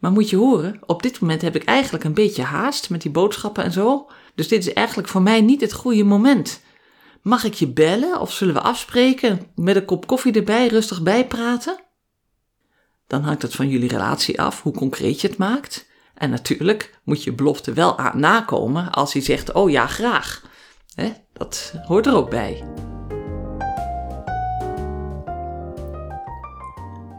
Maar 0.04 0.12
moet 0.12 0.30
je 0.30 0.36
horen, 0.36 0.80
op 0.86 1.02
dit 1.02 1.20
moment 1.20 1.42
heb 1.42 1.56
ik 1.56 1.64
eigenlijk 1.64 2.04
een 2.04 2.14
beetje 2.14 2.42
haast 2.42 2.90
met 2.90 3.02
die 3.02 3.10
boodschappen 3.10 3.64
en 3.64 3.72
zo. 3.72 4.10
Dus 4.34 4.48
dit 4.48 4.66
is 4.66 4.72
eigenlijk 4.72 5.08
voor 5.08 5.22
mij 5.22 5.40
niet 5.40 5.60
het 5.60 5.72
goede 5.72 6.04
moment. 6.04 6.60
Mag 7.22 7.44
ik 7.44 7.54
je 7.54 7.68
bellen 7.68 8.20
of 8.20 8.32
zullen 8.32 8.54
we 8.54 8.60
afspreken 8.60 9.40
met 9.54 9.76
een 9.76 9.84
kop 9.84 10.06
koffie 10.06 10.32
erbij 10.32 10.66
rustig 10.66 11.02
bijpraten? 11.02 11.80
Dan 13.06 13.22
hangt 13.22 13.42
het 13.42 13.54
van 13.54 13.68
jullie 13.68 13.88
relatie 13.88 14.40
af 14.40 14.62
hoe 14.62 14.72
concreet 14.72 15.20
je 15.20 15.28
het 15.28 15.36
maakt. 15.36 15.86
En 16.14 16.30
natuurlijk 16.30 16.98
moet 17.04 17.22
je 17.22 17.32
belofte 17.32 17.72
wel 17.72 17.98
nakomen 18.14 18.90
als 18.90 19.12
hij 19.12 19.22
zegt: 19.22 19.52
Oh 19.52 19.70
ja, 19.70 19.86
graag. 19.86 20.42
Dat 21.32 21.74
hoort 21.86 22.06
er 22.06 22.14
ook 22.14 22.30
bij. 22.30 22.64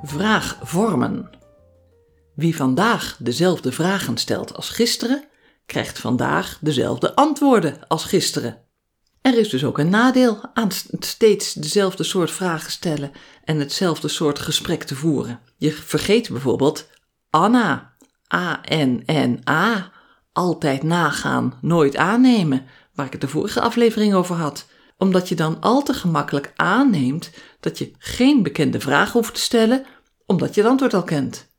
Vraagvormen. 0.04 1.35
Wie 2.36 2.56
vandaag 2.56 3.18
dezelfde 3.20 3.72
vragen 3.72 4.18
stelt 4.18 4.56
als 4.56 4.70
gisteren, 4.70 5.24
krijgt 5.66 6.00
vandaag 6.00 6.58
dezelfde 6.62 7.16
antwoorden 7.16 7.88
als 7.88 8.04
gisteren. 8.04 8.58
Er 9.22 9.38
is 9.38 9.50
dus 9.50 9.64
ook 9.64 9.78
een 9.78 9.90
nadeel 9.90 10.40
aan 10.54 10.72
steeds 11.00 11.54
dezelfde 11.54 12.04
soort 12.04 12.32
vragen 12.32 12.72
stellen 12.72 13.12
en 13.44 13.60
hetzelfde 13.60 14.08
soort 14.08 14.40
gesprek 14.40 14.84
te 14.84 14.96
voeren. 14.96 15.40
Je 15.58 15.72
vergeet 15.72 16.30
bijvoorbeeld 16.30 16.88
Anna, 17.30 17.96
A-N-N-A, 18.34 19.92
altijd 20.32 20.84
nagaan, 20.84 21.58
nooit 21.62 21.96
aannemen, 21.98 22.66
waar 22.94 23.06
ik 23.06 23.12
het 23.12 23.22
de 23.22 23.28
vorige 23.28 23.62
aflevering 23.62 24.14
over 24.14 24.36
had. 24.36 24.66
Omdat 24.98 25.30
je 25.30 25.36
dan 25.36 25.62
al 25.62 25.84
te 25.84 25.94
gemakkelijk 25.94 26.54
aanneemt 26.56 27.30
dat 27.60 27.78
je 27.78 27.92
geen 27.98 28.44
bekende 28.44 28.80
vraag 28.80 29.12
hoeft 29.12 29.34
te 29.34 29.40
stellen, 29.40 29.86
omdat 30.26 30.56
je 30.56 30.62
het 30.62 30.70
antwoord 30.70 30.94
al 30.94 31.04
kent. 31.04 31.54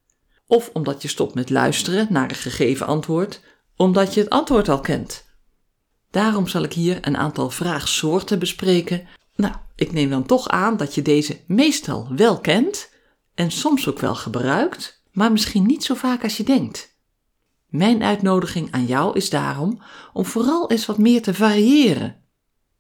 Of 0.47 0.71
omdat 0.73 1.03
je 1.03 1.09
stopt 1.09 1.35
met 1.35 1.51
luisteren 1.51 2.07
naar 2.11 2.31
een 2.31 2.37
gegeven 2.37 2.87
antwoord, 2.87 3.41
omdat 3.77 4.15
je 4.15 4.21
het 4.21 4.31
antwoord 4.31 4.69
al 4.69 4.81
kent. 4.81 5.25
Daarom 6.11 6.47
zal 6.47 6.63
ik 6.63 6.73
hier 6.73 6.99
een 7.01 7.17
aantal 7.17 7.51
vraagsoorten 7.51 8.39
bespreken. 8.39 9.07
Nou, 9.35 9.55
ik 9.75 9.93
neem 9.93 10.11
dan 10.11 10.27
toch 10.27 10.49
aan 10.49 10.77
dat 10.77 10.95
je 10.95 11.03
deze 11.03 11.41
meestal 11.47 12.09
wel 12.17 12.41
kent 12.41 12.91
en 13.35 13.51
soms 13.51 13.89
ook 13.89 13.99
wel 13.99 14.15
gebruikt, 14.15 15.03
maar 15.13 15.33
misschien 15.33 15.67
niet 15.67 15.85
zo 15.85 15.95
vaak 15.95 16.23
als 16.23 16.37
je 16.37 16.43
denkt. 16.43 16.95
Mijn 17.67 18.03
uitnodiging 18.03 18.73
aan 18.73 18.87
jou 18.87 19.17
is 19.17 19.31
daarom 19.31 19.83
om 20.13 20.25
vooral 20.25 20.71
eens 20.71 20.87
wat 20.87 20.99
meer 20.99 21.23
te 21.23 21.35
variëren. 21.35 22.25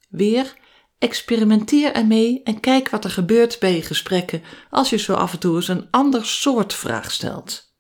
Weer, 0.08 0.56
experimenteer 0.98 1.92
ermee 1.92 2.42
en 2.42 2.60
kijk 2.60 2.88
wat 2.88 3.04
er 3.04 3.10
gebeurt 3.10 3.58
bij 3.58 3.74
je 3.74 3.82
gesprekken 3.82 4.42
als 4.70 4.90
je 4.90 4.96
zo 4.96 5.12
af 5.12 5.32
en 5.32 5.38
toe 5.38 5.54
eens 5.54 5.68
een 5.68 5.90
ander 5.90 6.26
soort 6.26 6.74
vraag 6.74 7.12
stelt. 7.12 7.74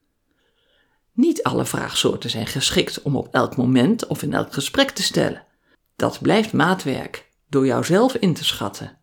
Niet 1.12 1.42
alle 1.42 1.64
vraagsoorten 1.64 2.30
zijn 2.30 2.46
geschikt 2.46 3.02
om 3.02 3.16
op 3.16 3.28
elk 3.34 3.56
moment 3.56 4.06
of 4.06 4.22
in 4.22 4.32
elk 4.32 4.52
gesprek 4.52 4.90
te 4.90 5.02
stellen. 5.02 5.46
Dat 5.96 6.20
blijft 6.20 6.52
maatwerk, 6.52 7.30
door 7.48 7.66
jouzelf 7.66 8.14
in 8.14 8.34
te 8.34 8.44
schatten. 8.44 8.98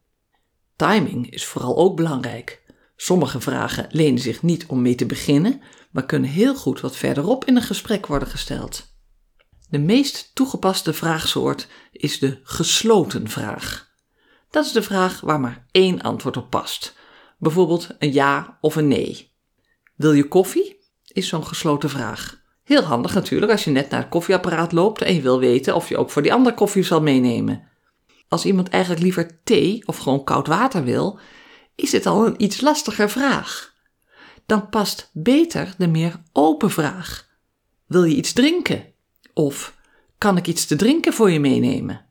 Timing 0.75 1.31
is 1.31 1.45
vooral 1.45 1.77
ook 1.77 1.95
belangrijk. 1.95 2.63
Sommige 2.95 3.41
vragen 3.41 3.87
lenen 3.89 4.21
zich 4.21 4.41
niet 4.41 4.65
om 4.65 4.81
mee 4.81 4.95
te 4.95 5.05
beginnen, 5.05 5.61
maar 5.91 6.05
kunnen 6.05 6.29
heel 6.29 6.55
goed 6.55 6.81
wat 6.81 6.95
verderop 6.95 7.45
in 7.45 7.55
een 7.55 7.61
gesprek 7.61 8.07
worden 8.07 8.27
gesteld. 8.27 8.95
De 9.69 9.79
meest 9.79 10.31
toegepaste 10.33 10.93
vraagsoort 10.93 11.67
is 11.91 12.19
de 12.19 12.39
gesloten 12.43 13.29
vraag. 13.29 13.92
Dat 14.53 14.65
is 14.65 14.71
de 14.71 14.81
vraag 14.81 15.21
waar 15.21 15.39
maar 15.39 15.65
één 15.71 16.01
antwoord 16.01 16.37
op 16.37 16.49
past. 16.49 16.95
Bijvoorbeeld 17.37 17.87
een 17.99 18.13
ja 18.13 18.57
of 18.61 18.75
een 18.75 18.87
nee. 18.87 19.31
Wil 19.95 20.13
je 20.13 20.27
koffie? 20.27 20.79
Is 21.07 21.27
zo'n 21.27 21.45
gesloten 21.45 21.89
vraag. 21.89 22.41
Heel 22.63 22.81
handig 22.81 23.13
natuurlijk 23.13 23.51
als 23.51 23.63
je 23.63 23.71
net 23.71 23.89
naar 23.89 23.99
het 23.99 24.09
koffieapparaat 24.09 24.71
loopt 24.71 25.01
en 25.01 25.13
je 25.15 25.21
wil 25.21 25.39
weten 25.39 25.75
of 25.75 25.89
je 25.89 25.97
ook 25.97 26.09
voor 26.09 26.21
die 26.21 26.33
andere 26.33 26.55
koffie 26.55 26.83
zal 26.83 27.01
meenemen. 27.01 27.67
Als 28.27 28.45
iemand 28.45 28.69
eigenlijk 28.69 29.03
liever 29.03 29.39
thee 29.43 29.87
of 29.87 29.97
gewoon 29.97 30.23
koud 30.23 30.47
water 30.47 30.83
wil, 30.83 31.19
is 31.75 31.91
het 31.91 32.05
al 32.05 32.25
een 32.25 32.43
iets 32.43 32.61
lastiger 32.61 33.09
vraag. 33.09 33.73
Dan 34.45 34.69
past 34.69 35.09
beter 35.13 35.73
de 35.77 35.87
meer 35.87 36.21
open 36.31 36.71
vraag. 36.71 37.29
Wil 37.85 38.03
je 38.03 38.15
iets 38.15 38.33
drinken? 38.33 38.93
Of 39.33 39.75
kan 40.17 40.37
ik 40.37 40.47
iets 40.47 40.65
te 40.65 40.75
drinken 40.75 41.13
voor 41.13 41.31
je 41.31 41.39
meenemen? 41.39 42.05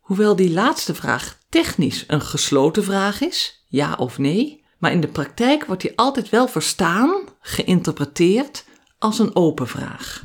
Hoewel 0.00 0.36
die 0.36 0.52
laatste 0.52 0.94
vraag 0.94 1.40
technisch 1.52 2.04
een 2.06 2.20
gesloten 2.20 2.84
vraag 2.84 3.20
is, 3.20 3.64
ja 3.68 3.94
of 3.94 4.18
nee, 4.18 4.64
maar 4.78 4.92
in 4.92 5.00
de 5.00 5.08
praktijk 5.08 5.64
wordt 5.64 5.82
die 5.82 5.98
altijd 5.98 6.28
wel 6.28 6.48
verstaan, 6.48 7.24
geïnterpreteerd 7.40 8.64
als 8.98 9.18
een 9.18 9.36
open 9.36 9.68
vraag. 9.68 10.22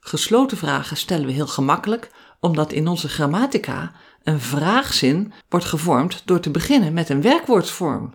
Gesloten 0.00 0.56
vragen 0.56 0.96
stellen 0.96 1.26
we 1.26 1.32
heel 1.32 1.46
gemakkelijk 1.46 2.10
omdat 2.40 2.72
in 2.72 2.88
onze 2.88 3.08
grammatica 3.08 3.92
een 4.22 4.40
vraagzin 4.40 5.32
wordt 5.48 5.66
gevormd 5.66 6.22
door 6.24 6.40
te 6.40 6.50
beginnen 6.50 6.92
met 6.92 7.08
een 7.08 7.22
werkwoordsvorm. 7.22 8.14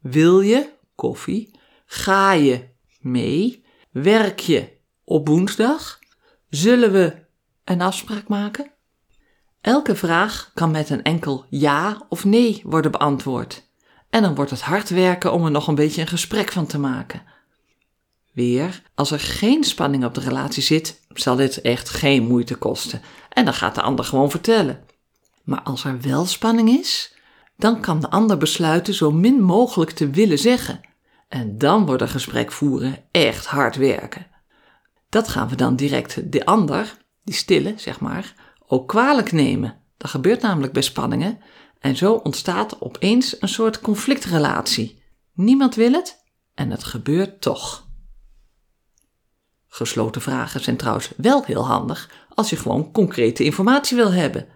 Wil 0.00 0.40
je 0.40 0.72
koffie? 0.94 1.58
Ga 1.86 2.32
je 2.32 2.68
mee? 3.00 3.64
Werk 3.90 4.38
je 4.38 4.78
op 5.04 5.28
woensdag? 5.28 5.98
Zullen 6.48 6.92
we 6.92 7.24
een 7.64 7.80
afspraak 7.80 8.28
maken? 8.28 8.73
Elke 9.64 9.96
vraag 9.96 10.50
kan 10.54 10.70
met 10.70 10.90
een 10.90 11.02
enkel 11.02 11.44
ja 11.50 12.02
of 12.08 12.24
nee 12.24 12.62
worden 12.64 12.90
beantwoord. 12.90 13.62
En 14.10 14.22
dan 14.22 14.34
wordt 14.34 14.50
het 14.50 14.60
hard 14.60 14.88
werken 14.88 15.32
om 15.32 15.44
er 15.44 15.50
nog 15.50 15.68
een 15.68 15.74
beetje 15.74 16.00
een 16.00 16.06
gesprek 16.06 16.52
van 16.52 16.66
te 16.66 16.78
maken. 16.78 17.22
Weer, 18.32 18.82
als 18.94 19.10
er 19.10 19.20
geen 19.20 19.64
spanning 19.64 20.04
op 20.04 20.14
de 20.14 20.20
relatie 20.20 20.62
zit, 20.62 21.00
zal 21.08 21.36
dit 21.36 21.60
echt 21.60 21.88
geen 21.88 22.26
moeite 22.26 22.54
kosten. 22.54 23.02
En 23.28 23.44
dan 23.44 23.54
gaat 23.54 23.74
de 23.74 23.82
ander 23.82 24.04
gewoon 24.04 24.30
vertellen. 24.30 24.84
Maar 25.44 25.62
als 25.62 25.84
er 25.84 26.00
wel 26.00 26.26
spanning 26.26 26.68
is, 26.68 27.14
dan 27.56 27.80
kan 27.80 28.00
de 28.00 28.10
ander 28.10 28.36
besluiten 28.36 28.94
zo 28.94 29.10
min 29.10 29.42
mogelijk 29.42 29.90
te 29.90 30.10
willen 30.10 30.38
zeggen. 30.38 30.80
En 31.28 31.58
dan 31.58 31.86
wordt 31.86 32.02
een 32.02 32.08
gesprek 32.08 32.52
voeren 32.52 33.04
echt 33.10 33.46
hard 33.46 33.76
werken. 33.76 34.26
Dat 35.08 35.28
gaan 35.28 35.48
we 35.48 35.56
dan 35.56 35.76
direct 35.76 36.32
de 36.32 36.44
ander, 36.44 36.96
die 37.22 37.34
stille 37.34 37.74
zeg 37.76 38.00
maar, 38.00 38.43
ook 38.66 38.88
kwalijk 38.88 39.32
nemen. 39.32 39.80
Dat 39.96 40.10
gebeurt 40.10 40.40
namelijk 40.40 40.72
bij 40.72 40.82
spanningen. 40.82 41.38
En 41.78 41.96
zo 41.96 42.12
ontstaat 42.12 42.80
opeens 42.80 43.40
een 43.40 43.48
soort 43.48 43.80
conflictrelatie. 43.80 45.02
Niemand 45.32 45.74
wil 45.74 45.92
het 45.92 46.24
en 46.54 46.70
het 46.70 46.84
gebeurt 46.84 47.40
toch. 47.40 47.86
Gesloten 49.66 50.20
vragen 50.20 50.60
zijn 50.60 50.76
trouwens 50.76 51.12
wel 51.16 51.44
heel 51.44 51.66
handig 51.66 52.10
als 52.34 52.50
je 52.50 52.56
gewoon 52.56 52.92
concrete 52.92 53.44
informatie 53.44 53.96
wil 53.96 54.12
hebben. 54.12 54.48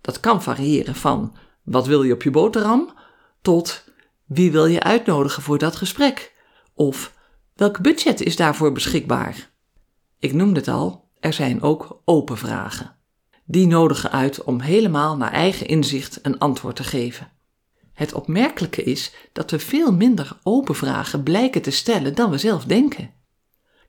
Dat 0.00 0.20
kan 0.20 0.42
variëren 0.42 0.94
van 0.94 1.36
wat 1.62 1.86
wil 1.86 2.02
je 2.02 2.12
op 2.12 2.22
je 2.22 2.30
boterham 2.30 2.94
tot 3.42 3.84
wie 4.24 4.52
wil 4.52 4.66
je 4.66 4.82
uitnodigen 4.82 5.42
voor 5.42 5.58
dat 5.58 5.76
gesprek 5.76 6.32
of 6.74 7.14
welk 7.54 7.80
budget 7.80 8.20
is 8.20 8.36
daarvoor 8.36 8.72
beschikbaar. 8.72 9.50
Ik 10.18 10.32
noemde 10.32 10.60
het 10.60 10.68
al, 10.68 11.08
er 11.20 11.32
zijn 11.32 11.62
ook 11.62 12.00
open 12.04 12.38
vragen. 12.38 12.93
Die 13.44 13.66
nodigen 13.66 14.10
uit 14.10 14.42
om 14.42 14.60
helemaal 14.60 15.16
naar 15.16 15.32
eigen 15.32 15.66
inzicht 15.66 16.18
een 16.22 16.38
antwoord 16.38 16.76
te 16.76 16.84
geven. 16.84 17.32
Het 17.92 18.12
opmerkelijke 18.12 18.82
is 18.82 19.14
dat 19.32 19.50
we 19.50 19.58
veel 19.58 19.92
minder 19.92 20.36
open 20.42 20.74
vragen 20.74 21.22
blijken 21.22 21.62
te 21.62 21.70
stellen 21.70 22.14
dan 22.14 22.30
we 22.30 22.38
zelf 22.38 22.64
denken. 22.64 23.10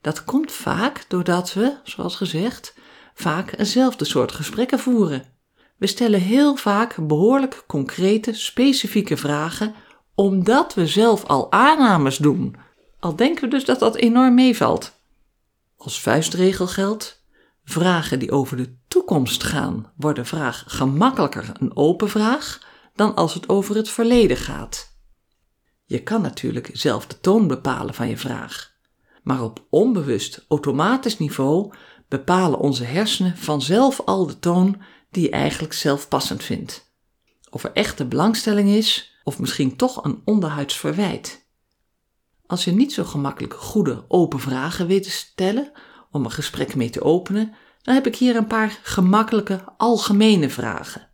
Dat 0.02 0.24
komt 0.24 0.52
vaak 0.52 1.06
doordat 1.08 1.54
we, 1.54 1.78
zoals 1.84 2.16
gezegd, 2.16 2.76
vaak 3.14 3.58
eenzelfde 3.58 4.06
soort 4.06 4.32
gesprekken 4.32 4.80
voeren. 4.80 5.24
We 5.78 5.88
stellen 5.88 6.22
heel 6.22 6.56
vaak 6.56 7.08
behoorlijk 7.08 7.64
concrete, 7.68 8.34
specifieke 8.34 9.18
vragen, 9.18 9.76
omdat 10.16 10.74
we 10.74 10.88
zelf 10.88 11.24
al 11.24 11.52
aannames 11.52 12.18
doen. 12.18 12.56
Al 13.00 13.16
denken 13.16 13.44
we 13.44 13.50
dus 13.50 13.66
dat 13.66 13.80
dat 13.80 13.96
enorm 13.96 14.34
meevalt. 14.34 14.94
Als 15.78 16.02
vuistregel 16.02 16.68
geldt: 16.68 17.24
vragen 17.64 18.20
die 18.20 18.32
over 18.32 18.58
de 18.58 18.76
toekomst 18.96 19.44
gaan, 19.44 19.92
worden 19.98 20.25
vraag 20.25 20.64
gemakkelijker 20.68 21.52
een 21.60 21.75
open 21.75 22.10
vraag 22.10 22.60
dan 22.94 23.16
als 23.16 23.34
het 23.34 23.50
over 23.50 23.75
het 23.75 23.90
verleden 23.90 24.38
gaat. 24.38 24.98
Je 25.86 26.04
kan 26.04 26.22
natuurlijk 26.22 26.70
zelf 26.74 27.08
de 27.08 27.20
toon 27.20 27.48
bepalen 27.48 27.94
van 27.94 28.10
je 28.10 28.18
vraag 28.18 28.74
maar 29.25 29.44
op 29.44 29.66
onbewust, 29.70 30.46
automatisch 30.48 31.18
niveau 31.18 31.74
bepalen 32.08 32.60
onze 32.60 32.84
hersenen 32.84 33.38
vanzelf 33.38 34.02
al 34.02 34.28
de 34.28 34.40
toon 34.40 34.82
die 35.10 35.24
je 35.24 35.30
eigenlijk 35.30 35.74
zelf 35.74 36.08
passend 36.08 36.44
vindt. 36.44 36.94
Of 37.50 37.64
er 37.64 37.72
echte 37.72 38.06
belangstelling 38.06 38.70
is, 38.70 39.20
of 39.24 39.40
misschien 39.40 39.75
toch 39.75 40.04
een 40.04 40.22
onderhuids 40.25 40.78
verwijt. 40.78 41.48
Als 42.46 42.64
je 42.64 42.72
niet 42.72 42.94
zo 42.94 43.04
gemakkelijk 43.04 43.54
goede 43.54 44.06
open 44.08 44.40
vragen 44.40 44.88
weet 44.88 45.04
te 45.04 45.12
stellen 45.12 45.72
om 46.12 46.25
een 46.25 46.32
gesprek 46.32 46.75
mee 46.75 46.90
te 46.90 47.04
openen, 47.04 47.54
dan 47.86 47.94
heb 47.94 48.08
ik 48.08 48.15
hier 48.15 48.36
een 48.36 48.48
paar 48.48 48.80
gemakkelijke 48.84 49.63
algemene 49.77 50.50
vragen. 50.50 51.10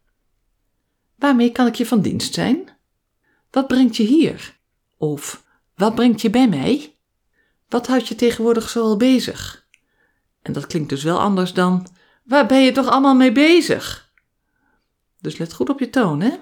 Waarmee 1.15 1.51
kan 1.51 1.67
ik 1.67 1.75
je 1.75 1.85
van 1.85 2.01
dienst 2.01 2.33
zijn? 2.33 2.69
Wat 3.49 3.67
brengt 3.67 3.95
je 3.95 4.03
hier? 4.03 4.57
Of 4.97 5.43
wat 5.75 5.95
brengt 5.95 6.21
je 6.21 6.29
bij 6.29 6.49
mij? 6.49 6.95
Wat 7.69 7.87
houdt 7.87 8.07
je 8.07 8.15
tegenwoordig 8.15 8.69
zoal 8.69 8.97
bezig? 8.97 9.67
En 10.41 10.53
dat 10.53 10.67
klinkt 10.67 10.89
dus 10.89 11.03
wel 11.03 11.19
anders 11.19 11.53
dan: 11.53 11.87
waar 12.23 12.47
ben 12.47 12.61
je 12.61 12.71
toch 12.71 12.87
allemaal 12.87 13.15
mee 13.15 13.31
bezig? 13.31 14.13
Dus 15.19 15.37
let 15.37 15.53
goed 15.53 15.69
op 15.69 15.79
je 15.79 15.89
toon, 15.89 16.21
hè? 16.21 16.37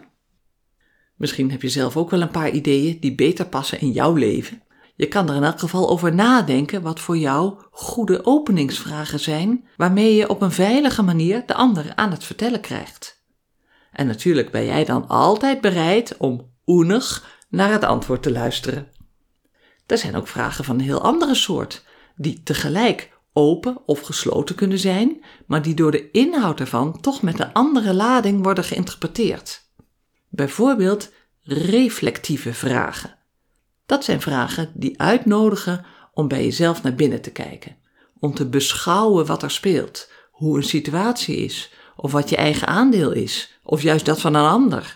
Misschien 1.15 1.51
heb 1.51 1.62
je 1.62 1.69
zelf 1.69 1.98
ook 1.98 2.09
wel 2.09 2.21
een 2.21 2.31
paar 2.31 2.50
ideeën 2.50 3.00
die 3.00 3.15
beter 3.15 3.45
passen 3.45 3.79
in 3.79 3.91
jouw 3.91 4.13
leven. 4.13 4.62
Je 5.00 5.08
kan 5.08 5.29
er 5.29 5.36
in 5.36 5.44
elk 5.44 5.60
geval 5.60 5.89
over 5.89 6.15
nadenken 6.15 6.82
wat 6.82 7.00
voor 7.00 7.18
jou 7.18 7.60
goede 7.72 8.25
openingsvragen 8.25 9.20
zijn, 9.20 9.68
waarmee 9.77 10.15
je 10.15 10.29
op 10.29 10.41
een 10.41 10.51
veilige 10.51 11.01
manier 11.01 11.46
de 11.46 11.53
ander 11.53 11.96
aan 11.96 12.12
het 12.12 12.24
vertellen 12.24 12.62
krijgt. 12.62 13.24
En 13.91 14.08
natuurlijk 14.08 14.51
ben 14.51 14.65
jij 14.65 14.86
dan 14.86 15.08
altijd 15.08 15.62
bereid 15.62 16.18
om 16.18 16.51
oenig 16.65 17.38
naar 17.50 17.72
het 17.72 17.84
antwoord 17.84 18.24
te 18.24 18.32
luisteren. 18.32 18.88
Er 19.86 19.98
zijn 19.98 20.15
ook 20.15 20.27
vragen 20.27 20.63
van 20.63 20.75
een 20.75 20.86
heel 20.86 21.01
andere 21.01 21.36
soort, 21.36 21.84
die 22.15 22.44
tegelijk 22.44 23.18
open 23.34 23.77
of 23.86 24.01
gesloten 24.01 24.56
kunnen 24.56 24.79
zijn, 24.79 25.24
maar 25.48 25.62
die 25.62 25.74
door 25.74 25.91
de 25.91 26.12
inhoud 26.12 26.60
ervan 26.60 27.01
toch 27.01 27.22
met 27.22 27.39
een 27.39 27.53
andere 27.53 27.94
lading 27.94 28.44
worden 28.44 28.63
geïnterpreteerd. 28.63 29.70
Bijvoorbeeld 30.29 31.12
reflectieve 31.44 32.53
vragen. 32.53 33.18
Dat 33.89 34.03
zijn 34.03 34.22
vragen 34.22 34.72
die 34.74 35.00
uitnodigen 35.00 35.86
om 36.13 36.27
bij 36.27 36.43
jezelf 36.43 36.84
naar 36.84 36.96
binnen 36.96 37.22
te 37.22 37.31
kijken, 37.31 37.77
om 38.19 38.34
te 38.34 38.50
beschouwen 38.50 39.25
wat 39.25 39.43
er 39.43 39.51
speelt, 39.51 40.12
hoe 40.31 40.58
een 40.58 40.63
situatie 40.63 41.38
is, 41.38 41.72
of 41.96 42.12
wat 42.12 42.29
je 42.29 42.36
eigen 42.36 42.67
aandeel 42.67 43.12
is, 43.12 43.60
of 43.63 43.81
juist 43.81 44.05
dat 44.05 44.22
van 44.22 44.34
een 44.34 44.46
ander. 44.46 44.96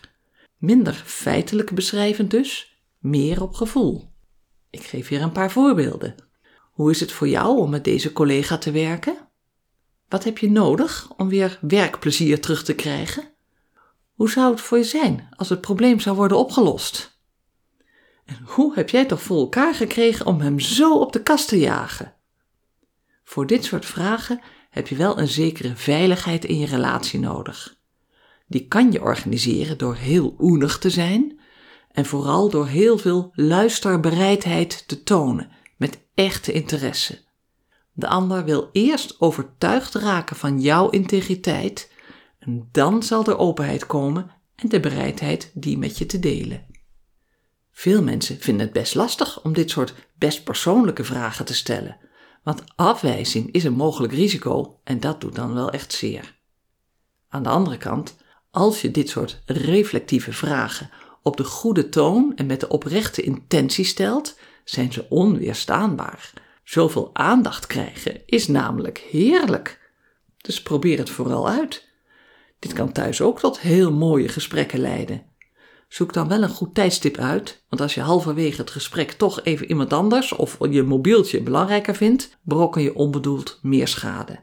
Minder 0.57 0.93
feitelijk 1.05 1.71
beschrijvend 1.71 2.31
dus, 2.31 2.81
meer 2.99 3.41
op 3.41 3.53
gevoel. 3.53 4.11
Ik 4.69 4.83
geef 4.83 5.07
hier 5.07 5.21
een 5.21 5.31
paar 5.31 5.51
voorbeelden. 5.51 6.15
Hoe 6.71 6.91
is 6.91 6.99
het 6.99 7.11
voor 7.11 7.27
jou 7.27 7.57
om 7.57 7.69
met 7.69 7.83
deze 7.83 8.13
collega 8.13 8.57
te 8.57 8.71
werken? 8.71 9.17
Wat 10.09 10.23
heb 10.23 10.37
je 10.37 10.51
nodig 10.51 11.11
om 11.17 11.29
weer 11.29 11.59
werkplezier 11.61 12.41
terug 12.41 12.63
te 12.63 12.75
krijgen? 12.75 13.23
Hoe 14.13 14.29
zou 14.29 14.51
het 14.51 14.61
voor 14.61 14.77
je 14.77 14.83
zijn 14.83 15.27
als 15.35 15.49
het 15.49 15.61
probleem 15.61 15.99
zou 15.99 16.15
worden 16.15 16.37
opgelost? 16.37 17.12
En 18.25 18.37
hoe 18.45 18.75
heb 18.75 18.89
jij 18.89 19.05
toch 19.05 19.21
voor 19.21 19.37
elkaar 19.37 19.75
gekregen 19.75 20.25
om 20.25 20.39
hem 20.39 20.59
zo 20.59 20.99
op 20.99 21.13
de 21.13 21.23
kast 21.23 21.47
te 21.47 21.59
jagen? 21.59 22.13
Voor 23.23 23.47
dit 23.47 23.63
soort 23.63 23.85
vragen 23.85 24.41
heb 24.69 24.87
je 24.87 24.95
wel 24.95 25.19
een 25.19 25.27
zekere 25.27 25.75
veiligheid 25.75 26.45
in 26.45 26.59
je 26.59 26.65
relatie 26.65 27.19
nodig. 27.19 27.77
Die 28.47 28.67
kan 28.67 28.91
je 28.91 29.01
organiseren 29.01 29.77
door 29.77 29.95
heel 29.95 30.35
oenig 30.39 30.77
te 30.77 30.89
zijn 30.89 31.39
en 31.91 32.05
vooral 32.05 32.49
door 32.49 32.67
heel 32.67 32.97
veel 32.97 33.31
luisterbereidheid 33.33 34.87
te 34.87 35.03
tonen 35.03 35.49
met 35.77 35.99
echte 36.13 36.51
interesse. 36.51 37.21
De 37.93 38.07
ander 38.07 38.43
wil 38.45 38.69
eerst 38.71 39.21
overtuigd 39.21 39.93
raken 39.93 40.35
van 40.35 40.61
jouw 40.61 40.89
integriteit 40.89 41.91
en 42.39 42.69
dan 42.71 43.03
zal 43.03 43.25
er 43.25 43.37
openheid 43.37 43.85
komen 43.85 44.31
en 44.55 44.69
de 44.69 44.79
bereidheid 44.79 45.51
die 45.53 45.77
met 45.77 45.97
je 45.97 46.05
te 46.05 46.19
delen. 46.19 46.65
Veel 47.73 48.03
mensen 48.03 48.39
vinden 48.39 48.65
het 48.65 48.73
best 48.73 48.95
lastig 48.95 49.43
om 49.43 49.53
dit 49.53 49.69
soort 49.69 49.93
best 50.17 50.43
persoonlijke 50.43 51.03
vragen 51.03 51.45
te 51.45 51.53
stellen, 51.53 51.97
want 52.43 52.63
afwijzing 52.75 53.51
is 53.51 53.63
een 53.63 53.73
mogelijk 53.73 54.13
risico 54.13 54.79
en 54.83 54.99
dat 54.99 55.21
doet 55.21 55.35
dan 55.35 55.53
wel 55.53 55.71
echt 55.71 55.93
zeer. 55.93 56.35
Aan 57.29 57.43
de 57.43 57.49
andere 57.49 57.77
kant, 57.77 58.15
als 58.51 58.81
je 58.81 58.91
dit 58.91 59.09
soort 59.09 59.41
reflectieve 59.45 60.33
vragen 60.33 60.89
op 61.21 61.37
de 61.37 61.43
goede 61.43 61.89
toon 61.89 62.33
en 62.35 62.45
met 62.45 62.59
de 62.59 62.67
oprechte 62.67 63.21
intentie 63.21 63.85
stelt, 63.85 64.37
zijn 64.63 64.93
ze 64.93 65.05
onweerstaanbaar. 65.09 66.33
Zoveel 66.63 67.09
aandacht 67.13 67.67
krijgen 67.67 68.21
is 68.25 68.47
namelijk 68.47 68.97
heerlijk. 68.97 69.91
Dus 70.37 70.61
probeer 70.61 70.97
het 70.97 71.09
vooral 71.09 71.49
uit. 71.49 71.89
Dit 72.59 72.73
kan 72.73 72.91
thuis 72.91 73.21
ook 73.21 73.39
tot 73.39 73.59
heel 73.59 73.91
mooie 73.91 74.27
gesprekken 74.27 74.79
leiden. 74.79 75.23
Zoek 75.93 76.13
dan 76.13 76.27
wel 76.27 76.43
een 76.43 76.49
goed 76.49 76.75
tijdstip 76.75 77.17
uit, 77.17 77.63
want 77.69 77.81
als 77.81 77.93
je 77.93 78.01
halverwege 78.01 78.61
het 78.61 78.69
gesprek 78.69 79.11
toch 79.11 79.43
even 79.43 79.69
iemand 79.69 79.93
anders 79.93 80.35
of 80.35 80.57
je 80.69 80.83
mobieltje 80.83 81.41
belangrijker 81.41 81.95
vindt, 81.95 82.37
brokken 82.43 82.81
je 82.81 82.95
onbedoeld 82.95 83.59
meer 83.61 83.87
schade. 83.87 84.39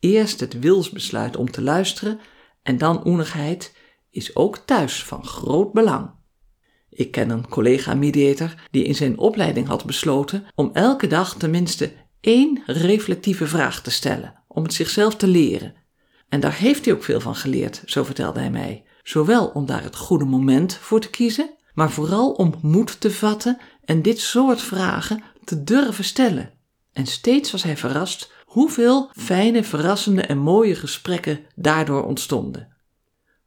Eerst 0.00 0.40
het 0.40 0.58
wilsbesluit 0.58 1.36
om 1.36 1.50
te 1.50 1.62
luisteren 1.62 2.20
en 2.62 2.78
dan 2.78 3.06
oenigheid 3.06 3.76
is 4.10 4.36
ook 4.36 4.58
thuis 4.58 5.04
van 5.04 5.24
groot 5.24 5.72
belang. 5.72 6.10
Ik 6.90 7.10
ken 7.10 7.30
een 7.30 7.48
collega-mediator 7.48 8.54
die 8.70 8.84
in 8.84 8.94
zijn 8.94 9.18
opleiding 9.18 9.66
had 9.66 9.84
besloten 9.84 10.46
om 10.54 10.70
elke 10.72 11.06
dag 11.06 11.36
tenminste 11.36 11.92
één 12.20 12.62
reflectieve 12.66 13.46
vraag 13.46 13.82
te 13.82 13.90
stellen, 13.90 14.42
om 14.48 14.62
het 14.62 14.74
zichzelf 14.74 15.16
te 15.16 15.26
leren. 15.26 15.74
En 16.28 16.40
daar 16.40 16.56
heeft 16.56 16.84
hij 16.84 16.94
ook 16.94 17.04
veel 17.04 17.20
van 17.20 17.36
geleerd, 17.36 17.82
zo 17.84 18.04
vertelde 18.04 18.40
hij 18.40 18.50
mij. 18.50 18.85
Zowel 19.06 19.46
om 19.46 19.66
daar 19.66 19.82
het 19.82 19.96
goede 19.96 20.24
moment 20.24 20.74
voor 20.74 21.00
te 21.00 21.10
kiezen, 21.10 21.50
maar 21.74 21.90
vooral 21.90 22.30
om 22.30 22.54
moed 22.62 23.00
te 23.00 23.10
vatten 23.10 23.58
en 23.84 24.02
dit 24.02 24.20
soort 24.20 24.60
vragen 24.60 25.22
te 25.44 25.64
durven 25.64 26.04
stellen. 26.04 26.50
En 26.92 27.06
steeds 27.06 27.50
was 27.50 27.62
hij 27.62 27.76
verrast 27.76 28.32
hoeveel 28.44 29.10
fijne, 29.16 29.64
verrassende 29.64 30.22
en 30.22 30.38
mooie 30.38 30.74
gesprekken 30.74 31.40
daardoor 31.54 32.04
ontstonden. 32.04 32.76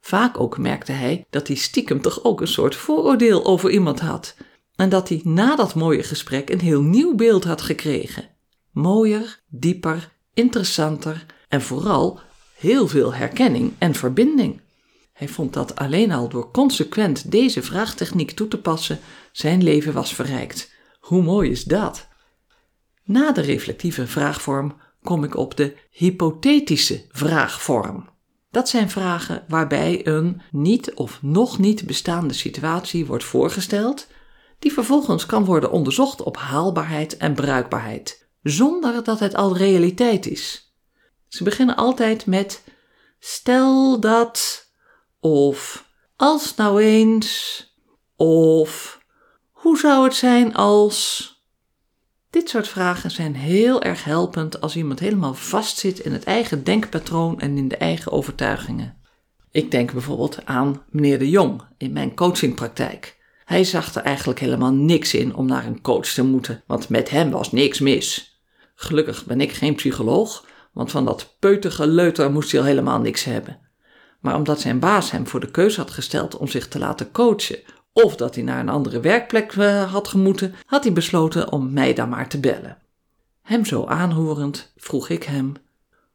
Vaak 0.02 0.40
ook 0.40 0.58
merkte 0.58 0.92
hij 0.92 1.26
dat 1.30 1.48
hij 1.48 1.56
stiekem 1.56 2.02
toch 2.02 2.24
ook 2.24 2.42
een 2.42 2.48
soort 2.48 2.76
vooroordeel 2.76 3.46
over 3.46 3.70
iemand 3.70 4.00
had. 4.00 4.36
En 4.76 4.90
dat 4.90 5.10
hij 5.10 5.22
na 5.24 5.56
dat 5.56 5.76
mooie 5.76 6.04
gesprek 6.04 6.50
een 6.50 6.62
heel 6.62 6.82
nieuw 6.82 7.16
beeld 7.16 7.44
had 7.44 7.62
gekregen. 7.62 8.30
Mooier, 8.72 9.40
dieper, 9.48 10.12
interessanter 10.34 11.26
en 11.48 11.62
vooral 11.62 12.20
heel 12.56 12.88
veel 12.88 13.14
herkenning 13.14 13.74
en 13.78 13.94
verbinding. 13.94 14.62
Hij 15.20 15.28
vond 15.28 15.54
dat 15.54 15.76
alleen 15.76 16.12
al 16.12 16.30
door 16.30 16.52
consequent 16.52 17.32
deze 17.32 17.64
vraagtechniek 17.64 18.32
toe 18.32 18.48
te 18.48 18.62
passen 18.62 19.00
zijn 19.32 19.64
leven 19.64 19.94
was 19.94 20.14
verrijkt. 20.14 20.72
Hoe 21.00 21.22
mooi 21.22 21.50
is 21.52 21.64
dat? 21.64 22.08
Na 23.04 23.32
de 23.32 23.42
reflectieve 23.42 24.08
vraagvorm 24.08 24.78
kom 25.02 25.24
ik 25.24 25.36
op 25.36 25.58
de 25.58 25.76
hypothetische 25.92 27.06
vraagvorm. 27.10 28.10
Dat 28.52 28.70
zijn 28.70 28.90
vragen 28.90 29.44
waarbij 29.48 30.08
een 30.08 30.42
niet 30.52 30.94
of 30.94 31.20
nog 31.22 31.58
niet 31.58 31.86
bestaande 31.86 32.34
situatie 32.34 33.06
wordt 33.06 33.24
voorgesteld, 33.24 34.08
die 34.60 34.74
vervolgens 34.74 35.26
kan 35.26 35.46
worden 35.46 35.72
onderzocht 35.72 36.22
op 36.22 36.38
haalbaarheid 36.38 37.18
en 37.18 37.34
bruikbaarheid, 37.34 38.30
zonder 38.42 39.04
dat 39.04 39.20
het 39.20 39.36
al 39.36 39.58
realiteit 39.58 40.26
is. 40.26 40.74
Ze 41.28 41.44
beginnen 41.44 41.76
altijd 41.76 42.26
met 42.26 42.64
stel 43.20 44.00
dat, 44.00 44.68
of 45.20 45.88
als 46.16 46.56
nou 46.56 46.82
eens, 46.82 47.64
of 48.16 49.00
hoe 49.52 49.78
zou 49.78 50.04
het 50.04 50.16
zijn 50.16 50.56
als. 50.56 51.28
Dit 52.30 52.50
soort 52.50 52.68
vragen 52.68 53.12
zijn 53.12 53.36
heel 53.36 53.82
erg 53.82 54.04
helpend 54.04 54.62
als 54.62 54.76
iemand 54.76 55.00
helemaal 55.00 55.34
vastzit 55.34 56.00
in 56.00 56.12
het 56.12 56.24
eigen 56.24 56.64
denkpatroon 56.64 57.40
en 57.40 57.58
in 57.58 57.68
de 57.68 57.78
eigen 57.78 58.12
overtuigingen. 58.12 58.98
Ik 59.52 59.72
denk 59.72 59.92
bijvoorbeeld 59.92 60.46
aan 60.46 60.84
meneer 60.90 61.20
de 61.20 61.30
Jong 61.30 61.62
in 61.78 61.94
mijn 61.94 62.16
coachingpraktijk. 62.16 63.18
Hij 63.46 63.64
zag 63.64 63.96
er 63.96 64.02
eigenlijk 64.02 64.40
helemaal 64.40 64.74
niks 64.74 65.14
in 65.14 65.36
om 65.36 65.46
naar 65.46 65.66
een 65.66 65.82
coach 65.82 66.08
te 66.08 66.24
moeten, 66.24 66.64
want 66.68 66.90
met 66.90 67.10
hem 67.10 67.32
was 67.32 67.52
niks 67.52 67.80
mis. 67.80 68.40
Gelukkig 68.76 69.26
ben 69.26 69.42
ik 69.42 69.52
geen 69.52 69.76
psycholoog, 69.76 70.46
want 70.74 70.92
van 70.92 71.06
dat 71.06 71.36
peutige 71.40 71.88
leuter 71.88 72.32
moest 72.32 72.52
hij 72.52 72.60
al 72.60 72.66
helemaal 72.66 73.00
niks 73.00 73.24
hebben. 73.24 73.69
Maar 74.20 74.36
omdat 74.36 74.60
zijn 74.60 74.80
baas 74.80 75.12
hem 75.12 75.28
voor 75.28 75.40
de 75.40 75.52
keuze 75.52 75.80
had 75.80 75.92
gesteld 75.92 76.38
om 76.38 76.48
zich 76.48 76.68
te 76.68 76.80
laten 76.80 77.12
coachen 77.12 77.60
of 77.94 78.16
dat 78.16 78.36
hij 78.36 78.44
naar 78.44 78.60
een 78.60 78.70
andere 78.70 79.00
werkplek 79.00 79.54
eh, 79.54 79.92
had 79.92 80.08
gemoeten, 80.08 80.56
had 80.66 80.84
hij 80.84 80.94
besloten 80.94 81.52
om 81.52 81.74
mij 81.74 81.94
dan 81.94 82.10
maar 82.10 82.30
te 82.30 82.40
bellen. 82.40 82.78
Hem 83.42 83.66
zo 83.66 83.86
aanhorend 83.86 84.72
vroeg 84.78 85.10
ik 85.10 85.24
hem: 85.24 85.54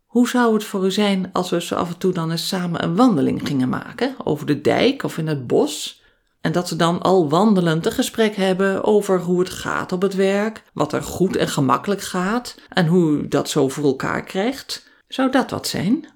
Hoe 0.06 0.28
zou 0.28 0.54
het 0.54 0.64
voor 0.64 0.84
u 0.84 0.90
zijn 0.90 1.30
als 1.32 1.50
we 1.50 1.62
zo 1.62 1.74
af 1.74 1.88
en 1.88 1.98
toe 1.98 2.12
dan 2.12 2.30
eens 2.30 2.48
samen 2.48 2.82
een 2.82 2.96
wandeling 2.96 3.46
gingen 3.46 3.68
maken 3.68 4.14
over 4.24 4.46
de 4.46 4.60
dijk 4.60 5.02
of 5.02 5.18
in 5.18 5.26
het 5.26 5.46
bos? 5.46 6.02
En 6.40 6.52
dat 6.52 6.68
ze 6.68 6.76
dan 6.76 7.02
al 7.02 7.28
wandelend 7.28 7.86
een 7.86 7.92
gesprek 7.92 8.36
hebben 8.36 8.84
over 8.84 9.20
hoe 9.20 9.38
het 9.38 9.50
gaat 9.50 9.92
op 9.92 10.02
het 10.02 10.14
werk, 10.14 10.62
wat 10.72 10.92
er 10.92 11.02
goed 11.02 11.36
en 11.36 11.48
gemakkelijk 11.48 12.02
gaat 12.02 12.54
en 12.68 12.86
hoe 12.86 13.10
u 13.10 13.28
dat 13.28 13.48
zo 13.48 13.68
voor 13.68 13.84
elkaar 13.84 14.22
krijgt. 14.24 14.88
Zou 15.08 15.30
dat 15.30 15.50
wat 15.50 15.66
zijn? 15.66 16.13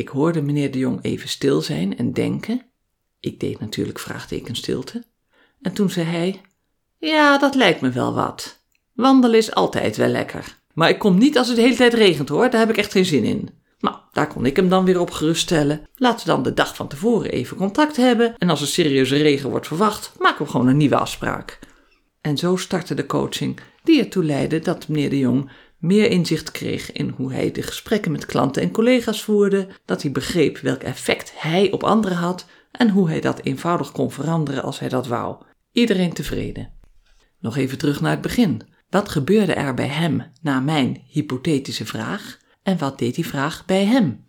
Ik 0.00 0.08
hoorde 0.08 0.42
meneer 0.42 0.70
de 0.70 0.78
Jong 0.78 0.98
even 1.02 1.28
stil 1.28 1.60
zijn 1.60 1.98
en 1.98 2.12
denken. 2.12 2.62
Ik 3.20 3.40
deed 3.40 3.60
natuurlijk 3.60 3.98
vraagteken 3.98 4.54
stilte. 4.54 5.04
En 5.62 5.72
toen 5.72 5.90
zei 5.90 6.06
hij: 6.06 6.40
Ja, 6.98 7.38
dat 7.38 7.54
lijkt 7.54 7.80
me 7.80 7.90
wel 7.90 8.14
wat. 8.14 8.62
Wandelen 8.92 9.38
is 9.38 9.54
altijd 9.54 9.96
wel 9.96 10.08
lekker. 10.08 10.58
Maar 10.74 10.88
ik 10.88 10.98
kom 10.98 11.18
niet 11.18 11.38
als 11.38 11.46
het 11.46 11.56
de 11.56 11.62
hele 11.62 11.74
tijd 11.74 11.94
regent 11.94 12.28
hoor, 12.28 12.50
daar 12.50 12.60
heb 12.60 12.70
ik 12.70 12.76
echt 12.76 12.92
geen 12.92 13.04
zin 13.04 13.24
in. 13.24 13.48
Nou, 13.78 13.96
daar 14.12 14.26
kon 14.26 14.46
ik 14.46 14.56
hem 14.56 14.68
dan 14.68 14.84
weer 14.84 15.00
op 15.00 15.10
geruststellen. 15.10 15.88
Laten 15.94 16.26
we 16.26 16.32
dan 16.32 16.42
de 16.42 16.54
dag 16.54 16.76
van 16.76 16.88
tevoren 16.88 17.30
even 17.30 17.56
contact 17.56 17.96
hebben. 17.96 18.34
En 18.38 18.50
als 18.50 18.60
er 18.60 18.66
serieuze 18.66 19.16
regen 19.16 19.50
wordt 19.50 19.66
verwacht, 19.66 20.12
maken 20.18 20.44
we 20.44 20.50
gewoon 20.50 20.68
een 20.68 20.76
nieuwe 20.76 20.98
afspraak. 20.98 21.58
En 22.20 22.36
zo 22.36 22.56
startte 22.56 22.94
de 22.94 23.06
coaching, 23.06 23.60
die 23.82 24.00
ertoe 24.00 24.24
leidde 24.24 24.58
dat 24.58 24.88
meneer 24.88 25.10
de 25.10 25.18
Jong 25.18 25.50
meer 25.80 26.10
inzicht 26.10 26.50
kreeg 26.50 26.92
in 26.92 27.08
hoe 27.16 27.32
hij 27.32 27.50
de 27.50 27.62
gesprekken 27.62 28.12
met 28.12 28.26
klanten 28.26 28.62
en 28.62 28.70
collega's 28.70 29.22
voerde, 29.22 29.68
dat 29.84 30.02
hij 30.02 30.12
begreep 30.12 30.58
welk 30.58 30.82
effect 30.82 31.32
hij 31.34 31.70
op 31.70 31.82
anderen 31.82 32.16
had 32.16 32.46
en 32.70 32.88
hoe 32.90 33.08
hij 33.08 33.20
dat 33.20 33.40
eenvoudig 33.42 33.92
kon 33.92 34.10
veranderen 34.10 34.62
als 34.62 34.78
hij 34.78 34.88
dat 34.88 35.06
wou. 35.06 35.44
Iedereen 35.72 36.12
tevreden. 36.12 36.72
Nog 37.38 37.56
even 37.56 37.78
terug 37.78 38.00
naar 38.00 38.10
het 38.10 38.20
begin. 38.20 38.62
Wat 38.90 39.08
gebeurde 39.08 39.52
er 39.52 39.74
bij 39.74 39.88
hem 39.88 40.32
na 40.42 40.60
mijn 40.60 41.02
hypothetische 41.06 41.86
vraag 41.86 42.38
en 42.62 42.78
wat 42.78 42.98
deed 42.98 43.14
die 43.14 43.26
vraag 43.26 43.64
bij 43.64 43.84
hem? 43.84 44.24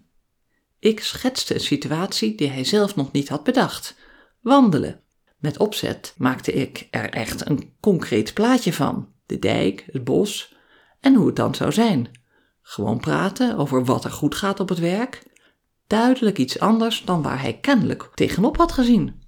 Ik 0.79 0.99
schetste 0.99 1.53
een 1.53 1.59
situatie 1.59 2.35
die 2.35 2.49
hij 2.49 2.63
zelf 2.63 2.95
nog 2.95 3.11
niet 3.11 3.29
had 3.29 3.43
bedacht. 3.43 3.95
Wandelen. 4.41 5.01
Met 5.37 5.57
opzet 5.57 6.13
maakte 6.17 6.53
ik 6.53 6.87
er 6.91 7.09
echt 7.09 7.49
een 7.49 7.73
concreet 7.79 8.33
plaatje 8.33 8.73
van. 8.73 9.09
De 9.25 9.39
dijk, 9.39 9.85
het 9.91 10.03
bos 10.03 10.55
en 11.01 11.15
hoe 11.15 11.27
het 11.27 11.35
dan 11.35 11.55
zou 11.55 11.71
zijn. 11.71 12.09
Gewoon 12.61 12.99
praten 12.99 13.57
over 13.57 13.85
wat 13.85 14.03
er 14.03 14.11
goed 14.11 14.35
gaat 14.35 14.59
op 14.59 14.69
het 14.69 14.79
werk. 14.79 15.23
Duidelijk 15.87 16.37
iets 16.37 16.59
anders 16.59 17.03
dan 17.05 17.21
waar 17.21 17.41
hij 17.41 17.57
kennelijk 17.61 18.09
tegenop 18.13 18.57
had 18.57 18.71
gezien. 18.71 19.21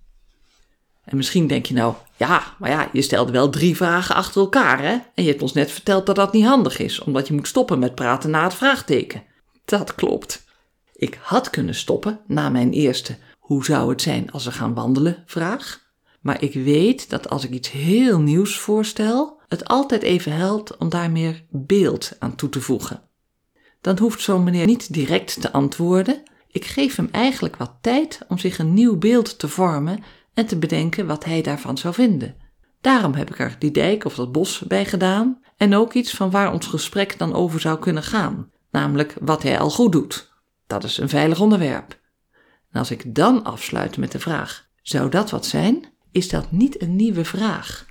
En 1.04 1.18
misschien 1.18 1.48
denk 1.48 1.66
je 1.66 1.74
nou, 1.74 1.94
ja, 2.18 2.44
maar 2.60 2.70
ja, 2.70 2.90
je 2.92 3.02
stelde 3.02 3.32
wel 3.32 3.50
drie 3.50 3.76
vragen 3.76 4.16
achter 4.16 4.42
elkaar, 4.42 4.82
hè? 4.82 4.92
En 4.92 5.24
je 5.24 5.30
hebt 5.30 5.42
ons 5.42 5.54
net 5.54 5.72
verteld 5.72 6.06
dat 6.06 6.16
dat 6.16 6.34
niet 6.34 6.46
handig 6.46 6.80
is, 6.80 7.00
omdat 7.00 7.28
je 7.28 7.34
moet 7.34 7.48
stoppen 7.48 7.80
met 7.80 7.96
praten 7.96 8.30
na 8.30 8.44
het 8.44 8.54
vraagteken. 8.54 9.24
Dat 9.66 9.96
klopt. 9.96 10.46
Ik 10.94 11.20
had 11.22 11.50
kunnen 11.50 11.76
stoppen 11.76 12.20
na 12.28 12.50
mijn 12.50 12.72
eerste 12.72 13.18
hoe 13.40 13.66
zou 13.66 13.90
het 13.90 14.02
zijn 14.02 14.32
als 14.32 14.46
we 14.46 14.52
gaan 14.52 14.74
wandelen 14.74 15.24
vraag. 15.26 15.82
Maar 16.22 16.42
ik 16.42 16.54
weet 16.54 17.10
dat 17.10 17.30
als 17.30 17.44
ik 17.44 17.52
iets 17.52 17.72
heel 17.72 18.20
nieuws 18.20 18.58
voorstel, 18.58 19.42
het 19.54 19.68
altijd 19.68 20.02
even 20.02 20.32
helpt 20.32 20.78
om 20.78 20.90
daar 20.90 21.12
meer 21.12 21.46
beeld 21.50 22.12
aan 22.20 22.36
toe 22.36 22.50
te 22.50 22.62
voegen. 22.62 23.02
Dan 23.82 24.00
hoeft 24.00 24.22
zo'n 24.22 24.44
meneer 24.44 24.66
niet 24.66 24.94
direct 24.94 25.42
te 25.42 25.52
antwoorden. 25.52 26.24
Ik 26.48 26.66
geef 26.66 26.96
hem 26.96 27.10
eigenlijk 27.12 27.56
wat 27.56 27.78
tijd 27.82 28.20
om 28.28 28.38
zich 28.38 28.58
een 28.58 28.74
nieuw 28.74 28.98
beeld 28.98 29.40
te 29.40 29.48
vormen 29.48 30.04
en 30.34 30.46
te 30.46 30.58
bedenken 30.58 31.08
wat 31.08 31.26
hij 31.26 31.42
daarvan 31.42 31.78
zou 31.78 31.94
vinden. 31.94 32.36
Daarom 32.82 33.14
heb 33.14 33.30
ik 33.30 33.40
er 33.40 33.56
die 33.60 33.72
dijk 33.72 34.06
of 34.06 34.16
dat 34.16 34.32
bos 34.32 34.60
bij 34.60 34.86
gedaan 34.86 35.42
en 35.58 35.76
ook 35.76 35.94
iets 35.94 36.14
van 36.14 36.32
waar 36.32 36.54
ons 36.54 36.66
gesprek 36.68 37.18
dan 37.18 37.34
over 37.34 37.60
zou 37.60 37.80
kunnen 37.80 38.04
gaan, 38.04 38.52
namelijk 38.72 39.16
wat 39.22 39.44
hij 39.44 39.60
al 39.60 39.70
goed 39.70 39.92
doet. 39.92 40.32
Dat 40.68 40.84
is 40.84 40.98
een 40.98 41.10
veilig 41.10 41.40
onderwerp. 41.40 42.00
En 42.72 42.80
als 42.80 42.92
ik 42.92 43.16
dan 43.16 43.44
afsluit 43.44 43.98
met 43.98 44.12
de 44.12 44.20
vraag: 44.20 44.68
zou 44.82 45.10
dat 45.10 45.30
wat 45.30 45.46
zijn? 45.46 45.86
Is 46.12 46.30
dat 46.30 46.52
niet 46.52 46.82
een 46.82 46.96
nieuwe 46.96 47.26
vraag? 47.26 47.86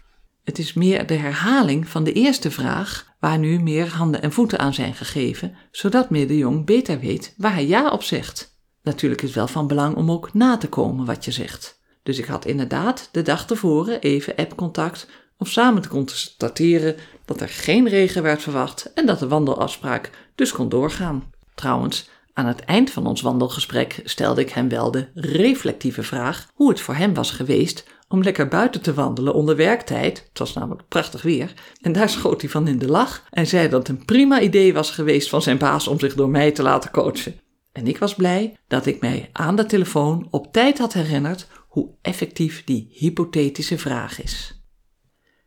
Het 0.44 0.58
is 0.58 0.72
meer 0.72 1.06
de 1.06 1.14
herhaling 1.14 1.88
van 1.88 2.04
de 2.04 2.12
eerste 2.12 2.50
vraag, 2.50 3.14
waar 3.20 3.38
nu 3.38 3.60
meer 3.60 3.88
handen 3.88 4.22
en 4.22 4.32
voeten 4.32 4.58
aan 4.58 4.74
zijn 4.74 4.94
gegeven, 4.94 5.54
zodat 5.70 6.10
meneer 6.10 6.28
de 6.28 6.38
Jong 6.38 6.66
beter 6.66 7.00
weet 7.00 7.34
waar 7.36 7.54
hij 7.54 7.66
ja 7.66 7.90
op 7.90 8.02
zegt. 8.02 8.60
Natuurlijk 8.82 9.20
is 9.22 9.28
het 9.28 9.36
wel 9.36 9.48
van 9.48 9.66
belang 9.66 9.96
om 9.96 10.10
ook 10.10 10.34
na 10.34 10.56
te 10.56 10.68
komen 10.68 11.06
wat 11.06 11.24
je 11.24 11.30
zegt. 11.30 11.80
Dus 12.02 12.18
ik 12.18 12.24
had 12.24 12.44
inderdaad 12.44 13.08
de 13.12 13.22
dag 13.22 13.46
tevoren 13.46 14.00
even 14.00 14.36
appcontact 14.36 15.08
om 15.38 15.46
samen 15.46 15.82
te 15.82 15.88
constateren 15.88 16.96
dat 17.24 17.40
er 17.40 17.48
geen 17.48 17.88
regen 17.88 18.22
werd 18.22 18.42
verwacht 18.42 18.92
en 18.92 19.06
dat 19.06 19.18
de 19.18 19.28
wandelafspraak 19.28 20.10
dus 20.34 20.52
kon 20.52 20.68
doorgaan. 20.68 21.30
Trouwens, 21.54 22.08
aan 22.32 22.46
het 22.46 22.60
eind 22.60 22.90
van 22.90 23.06
ons 23.06 23.20
wandelgesprek 23.20 24.00
stelde 24.04 24.40
ik 24.40 24.50
hem 24.50 24.68
wel 24.68 24.90
de 24.90 25.08
reflectieve 25.14 26.02
vraag 26.02 26.48
hoe 26.54 26.68
het 26.68 26.80
voor 26.80 26.94
hem 26.94 27.14
was 27.14 27.30
geweest 27.30 27.84
om 28.12 28.22
lekker 28.22 28.48
buiten 28.48 28.82
te 28.82 28.94
wandelen 28.94 29.34
onder 29.34 29.56
werktijd. 29.56 30.24
Het 30.28 30.38
was 30.38 30.52
namelijk 30.52 30.88
prachtig 30.88 31.22
weer. 31.22 31.52
En 31.80 31.92
daar 31.92 32.08
schoot 32.08 32.40
hij 32.40 32.50
van 32.50 32.68
in 32.68 32.78
de 32.78 32.88
lach 32.88 33.26
en 33.30 33.46
zei 33.46 33.68
dat 33.68 33.88
het 33.88 33.98
een 33.98 34.04
prima 34.04 34.40
idee 34.40 34.72
was 34.72 34.90
geweest 34.90 35.28
van 35.28 35.42
zijn 35.42 35.58
baas 35.58 35.88
om 35.88 35.98
zich 35.98 36.14
door 36.14 36.28
mij 36.28 36.52
te 36.52 36.62
laten 36.62 36.90
coachen. 36.90 37.40
En 37.72 37.86
ik 37.86 37.98
was 37.98 38.14
blij 38.14 38.56
dat 38.68 38.86
ik 38.86 39.00
mij 39.00 39.30
aan 39.32 39.56
de 39.56 39.66
telefoon 39.66 40.28
op 40.30 40.52
tijd 40.52 40.78
had 40.78 40.92
herinnerd 40.92 41.46
hoe 41.68 41.90
effectief 42.02 42.64
die 42.64 42.88
hypothetische 42.90 43.78
vraag 43.78 44.22
is. 44.22 44.62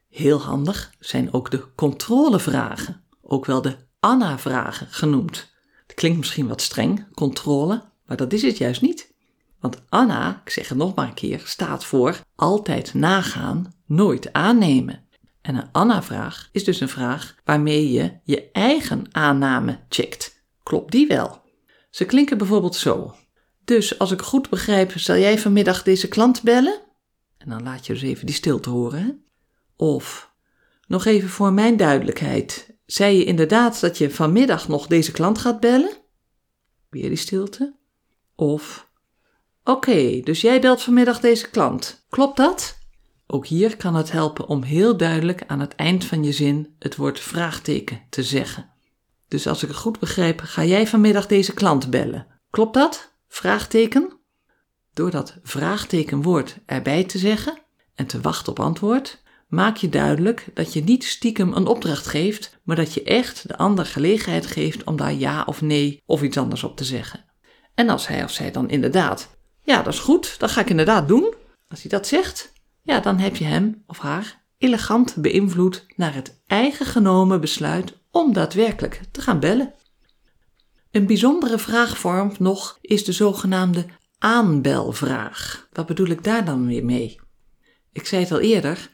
Heel 0.09 0.41
handig 0.41 0.93
zijn 0.99 1.33
ook 1.33 1.51
de 1.51 1.73
controlevragen, 1.75 3.03
ook 3.21 3.45
wel 3.45 3.61
de 3.61 3.75
Anna-vragen 3.99 4.87
genoemd. 4.89 5.53
Het 5.87 5.95
klinkt 5.95 6.17
misschien 6.17 6.47
wat 6.47 6.61
streng, 6.61 7.13
controle, 7.13 7.83
maar 8.05 8.17
dat 8.17 8.33
is 8.33 8.41
het 8.41 8.57
juist 8.57 8.81
niet. 8.81 9.14
Want 9.65 9.83
Anna, 9.89 10.41
ik 10.45 10.51
zeg 10.51 10.69
het 10.69 10.77
nog 10.77 10.95
maar 10.95 11.07
een 11.07 11.13
keer, 11.13 11.41
staat 11.45 11.85
voor 11.85 12.19
altijd 12.35 12.93
nagaan, 12.93 13.73
nooit 13.85 14.33
aannemen. 14.33 15.07
En 15.41 15.55
een 15.55 15.71
Anna-vraag 15.71 16.49
is 16.51 16.63
dus 16.63 16.79
een 16.79 16.89
vraag 16.89 17.35
waarmee 17.43 17.91
je 17.91 18.11
je 18.23 18.51
eigen 18.51 19.03
aanname 19.11 19.79
checkt. 19.89 20.45
Klopt 20.63 20.91
die 20.91 21.07
wel? 21.07 21.41
Ze 21.89 22.05
klinken 22.05 22.37
bijvoorbeeld 22.37 22.75
zo. 22.75 23.15
Dus 23.63 23.99
als 23.99 24.11
ik 24.11 24.21
goed 24.21 24.49
begrijp, 24.49 24.99
zal 24.99 25.17
jij 25.17 25.39
vanmiddag 25.39 25.83
deze 25.83 26.07
klant 26.07 26.41
bellen? 26.41 26.81
En 27.37 27.49
dan 27.49 27.63
laat 27.63 27.85
je 27.85 27.93
dus 27.93 28.01
even 28.01 28.25
die 28.25 28.35
stilte 28.35 28.69
horen. 28.69 29.23
Of, 29.75 30.31
nog 30.87 31.05
even 31.05 31.29
voor 31.29 31.53
mijn 31.53 31.77
duidelijkheid. 31.77 32.75
Zei 32.85 33.17
je 33.17 33.23
inderdaad 33.23 33.79
dat 33.79 33.97
je 33.97 34.11
vanmiddag 34.11 34.67
nog 34.67 34.87
deze 34.87 35.11
klant 35.11 35.37
gaat 35.37 35.59
bellen? 35.59 35.97
Weer 36.89 37.09
die 37.09 37.17
stilte. 37.17 37.75
Of, 38.35 38.84
oké, 39.65 40.19
dus 40.23 40.41
jij 40.41 40.61
belt 40.61 40.81
vanmiddag 40.81 41.19
deze 41.19 41.49
klant. 41.49 42.05
Klopt 42.09 42.37
dat? 42.37 42.77
Ook 43.27 43.47
hier 43.47 43.77
kan 43.77 43.95
het 43.95 44.11
helpen 44.11 44.47
om 44.47 44.63
heel 44.63 44.97
duidelijk 44.97 45.43
aan 45.47 45.59
het 45.59 45.75
eind 45.75 46.05
van 46.05 46.23
je 46.23 46.31
zin 46.31 46.75
het 46.79 46.95
woord 46.95 47.19
vraagteken 47.19 48.01
te 48.09 48.23
zeggen. 48.23 48.69
Dus 49.27 49.47
als 49.47 49.63
ik 49.63 49.69
het 49.69 49.77
goed 49.77 49.99
begrijp, 49.99 50.41
ga 50.41 50.63
jij 50.63 50.87
vanmiddag 50.87 51.27
deze 51.27 51.53
klant 51.53 51.89
bellen. 51.89 52.27
Klopt 52.49 52.73
dat? 52.73 53.13
Vraagteken? 53.27 54.19
Door 54.93 55.11
dat 55.11 55.39
vraagtekenwoord 55.43 56.57
erbij 56.65 57.03
te 57.03 57.17
zeggen 57.17 57.57
en 57.95 58.05
te 58.05 58.21
wachten 58.21 58.51
op 58.51 58.59
antwoord, 58.59 59.23
maak 59.47 59.77
je 59.77 59.89
duidelijk 59.89 60.47
dat 60.53 60.73
je 60.73 60.83
niet 60.83 61.03
stiekem 61.03 61.53
een 61.53 61.67
opdracht 61.67 62.07
geeft, 62.07 62.59
maar 62.63 62.75
dat 62.75 62.93
je 62.93 63.03
echt 63.03 63.47
de 63.47 63.57
ander 63.57 63.85
gelegenheid 63.85 64.45
geeft 64.45 64.83
om 64.83 64.95
daar 64.95 65.13
ja 65.13 65.43
of 65.45 65.61
nee 65.61 66.01
of 66.05 66.21
iets 66.21 66.37
anders 66.37 66.63
op 66.63 66.77
te 66.77 66.83
zeggen. 66.83 67.25
En 67.73 67.89
als 67.89 68.07
hij 68.07 68.23
of 68.23 68.31
zij 68.31 68.51
dan 68.51 68.69
inderdaad, 68.69 69.34
ja, 69.65 69.81
dat 69.81 69.93
is 69.93 69.99
goed, 69.99 70.39
dat 70.39 70.51
ga 70.51 70.61
ik 70.61 70.69
inderdaad 70.69 71.07
doen, 71.07 71.33
als 71.67 71.81
hij 71.81 71.89
dat 71.89 72.07
zegt, 72.07 72.53
ja, 72.81 72.99
dan 72.99 73.17
heb 73.17 73.35
je 73.35 73.45
hem 73.45 73.83
of 73.87 73.97
haar 73.97 74.43
elegant 74.57 75.15
beïnvloed 75.15 75.85
naar 75.95 76.13
het 76.13 76.41
eigen 76.47 76.85
genomen 76.85 77.41
besluit 77.41 77.97
om 78.11 78.33
daadwerkelijk 78.33 79.01
te 79.11 79.21
gaan 79.21 79.39
bellen. 79.39 79.73
Een 80.91 81.05
bijzondere 81.05 81.59
vraagvorm 81.59 82.31
nog 82.39 82.77
is 82.81 83.05
de 83.05 83.11
zogenaamde 83.11 83.85
aanbelvraag. 84.17 85.67
Wat 85.73 85.85
bedoel 85.85 86.07
ik 86.07 86.23
daar 86.23 86.45
dan 86.45 86.67
weer 86.67 86.85
mee? 86.85 87.19
Ik 87.91 88.05
zei 88.05 88.21
het 88.21 88.31
al 88.31 88.39
eerder, 88.39 88.89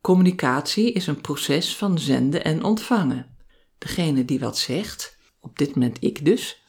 communicatie 0.00 0.92
is 0.92 1.06
een 1.06 1.20
proces 1.20 1.76
van 1.76 1.98
zenden 1.98 2.44
en 2.44 2.64
ontvangen. 2.64 3.36
Degene 3.78 4.24
die 4.24 4.40
wat 4.40 4.58
zegt, 4.58 5.16
op 5.40 5.58
dit 5.58 5.74
moment 5.74 5.96
ik 6.00 6.24
dus, 6.24 6.62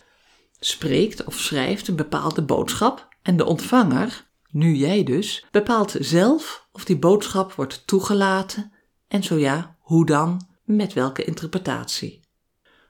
spreekt 0.59 1.23
of 1.23 1.39
schrijft 1.39 1.87
een 1.87 1.95
bepaalde 1.95 2.41
boodschap 2.41 3.12
en 3.23 3.37
de 3.37 3.45
ontvanger, 3.45 4.29
nu 4.49 4.75
jij 4.75 5.03
dus, 5.03 5.45
bepaalt 5.51 5.95
zelf 5.99 6.67
of 6.71 6.85
die 6.85 6.97
boodschap 6.97 7.53
wordt 7.53 7.87
toegelaten 7.87 8.71
en 9.07 9.23
zo 9.23 9.37
ja, 9.37 9.75
hoe 9.79 10.05
dan, 10.05 10.47
met 10.63 10.93
welke 10.93 11.23
interpretatie. 11.23 12.21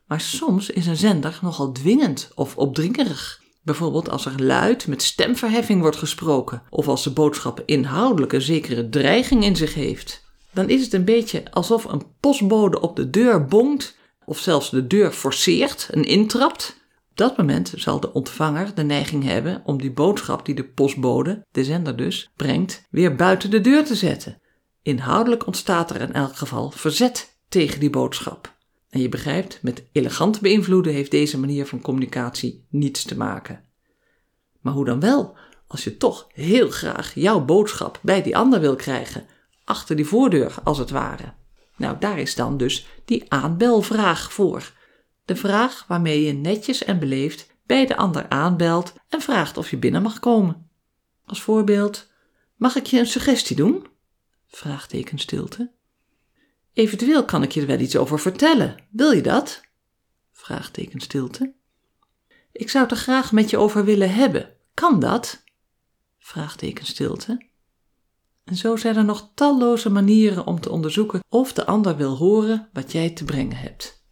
Maar 0.06 0.22
soms 0.22 0.70
is 0.70 0.86
een 0.86 0.98
zender 0.98 1.40
nogal 1.42 1.72
dwingend 1.72 2.32
of 2.36 2.58
opdringerig. 2.58 3.42
Bijvoorbeeld 3.62 4.10
als 4.10 4.26
er 4.26 4.44
luid 4.44 4.88
met 4.88 5.02
stemverheffing 5.02 5.82
wordt 5.82 5.98
gesproken, 5.98 6.64
of 6.70 6.88
als 6.88 7.04
de 7.04 7.12
boodschap 7.12 7.64
inhoudelijk 7.66 8.34
een 8.34 8.42
zekere 8.42 8.90
dreiging 8.90 9.44
in 9.44 9.56
zich 9.56 9.74
heeft. 9.74 10.24
Dan 10.54 10.70
is 10.70 10.82
het 10.82 10.94
een 10.94 11.06
beetje 11.06 11.52
alsof 11.52 11.84
een 11.84 12.04
postbode 12.20 12.82
op 12.82 12.96
de 12.96 13.10
deur 13.10 13.46
bonkt, 13.46 13.98
of 14.26 14.40
zelfs 14.40 14.70
de 14.70 14.88
deur 14.88 15.12
forceert 15.12 15.88
en 15.92 16.04
intrapt. 16.04 16.82
Dat 17.14 17.38
moment 17.38 17.74
zal 17.76 18.00
de 18.00 18.14
ontvanger 18.14 18.76
de 18.76 18.84
neiging 18.84 19.24
hebben 19.24 19.62
om 19.66 19.82
die 19.82 19.92
boodschap 19.92 20.46
die 20.46 20.56
de 20.56 20.64
postbode, 20.64 21.46
de 21.52 21.64
zender 21.64 21.96
dus, 21.96 22.32
brengt, 22.36 22.88
weer 22.90 23.16
buiten 23.16 23.50
de 23.52 23.62
deur 23.62 23.86
te 23.86 23.96
zetten. 23.96 24.42
Inhoudelijk 24.82 25.46
ontstaat 25.48 25.90
er 25.90 26.02
in 26.02 26.14
elk 26.14 26.36
geval 26.36 26.72
verzet 26.72 27.38
tegen 27.50 27.80
die 27.80 27.90
boodschap. 27.90 28.56
En 28.90 29.00
je 29.00 29.10
begrijpt, 29.10 29.60
met 29.62 29.84
elegant 29.92 30.42
beïnvloeden 30.42 30.94
heeft 30.94 31.12
deze 31.12 31.40
manier 31.40 31.66
van 31.66 31.82
communicatie 31.82 32.66
niets 32.70 33.04
te 33.04 33.18
maken. 33.18 33.64
Maar 34.62 34.74
hoe 34.74 34.86
dan 34.86 35.00
wel, 35.00 35.38
als 35.68 35.84
je 35.84 35.98
toch 35.98 36.28
heel 36.34 36.70
graag 36.70 37.14
jouw 37.16 37.46
boodschap 37.46 38.00
bij 38.02 38.22
die 38.22 38.38
ander 38.38 38.60
wil 38.60 38.76
krijgen, 38.76 39.26
achter 39.64 39.96
die 39.96 40.06
voordeur 40.06 40.56
als 40.64 40.78
het 40.78 40.90
ware? 40.90 41.34
Nou, 41.78 41.96
daar 42.00 42.20
is 42.20 42.36
dan 42.36 42.58
dus 42.58 42.88
die 43.06 43.32
aanbelvraag 43.32 44.34
voor. 44.34 44.72
De 45.26 45.36
vraag 45.36 45.86
waarmee 45.88 46.24
je 46.24 46.34
netjes 46.34 46.84
en 46.84 47.00
beleefd 47.00 47.48
bij 47.66 47.86
de 47.86 47.96
ander 47.96 48.30
aanbelt 48.30 48.94
en 49.10 49.22
vraagt 49.22 49.58
of 49.58 49.70
je 49.70 49.78
binnen 49.78 50.02
mag 50.02 50.20
komen. 50.20 50.70
Als 51.26 51.42
voorbeeld: 51.42 52.12
Mag 52.56 52.76
ik 52.76 52.86
je 52.86 53.00
een 53.00 53.08
suggestie 53.08 53.56
doen? 53.56 53.88
Vraagteken 54.48 55.20
stilte. 55.20 55.72
Eventueel 56.74 57.26
kan 57.26 57.44
ik 57.44 57.52
je 57.52 57.62
er 57.62 57.68
wel 57.68 57.80
iets 57.80 57.96
over 57.96 58.20
vertellen. 58.20 58.84
Wil 58.90 59.12
je 59.12 59.22
dat? 59.22 59.62
Vraagteken 60.32 61.00
stilte. 61.00 61.54
Ik 62.52 62.70
zou 62.70 62.84
het 62.84 62.94
er 62.94 63.00
graag 63.00 63.32
met 63.32 63.50
je 63.50 63.58
over 63.58 63.86
willen 63.86 64.14
hebben. 64.14 64.56
Kan 64.74 65.00
dat? 65.00 65.44
Vraagteken 66.20 66.86
stilte. 66.86 67.46
En 68.44 68.56
zo 68.56 68.76
zijn 68.76 68.96
er 68.96 69.06
nog 69.06 69.32
talloze 69.34 69.90
manieren 69.90 70.46
om 70.46 70.60
te 70.60 70.70
onderzoeken 70.70 71.20
of 71.30 71.54
de 71.54 71.66
ander 71.66 71.98
wil 71.98 72.16
horen 72.16 72.70
wat 72.74 72.92
jij 72.92 73.10
te 73.10 73.24
brengen 73.24 73.58
hebt. 73.58 74.03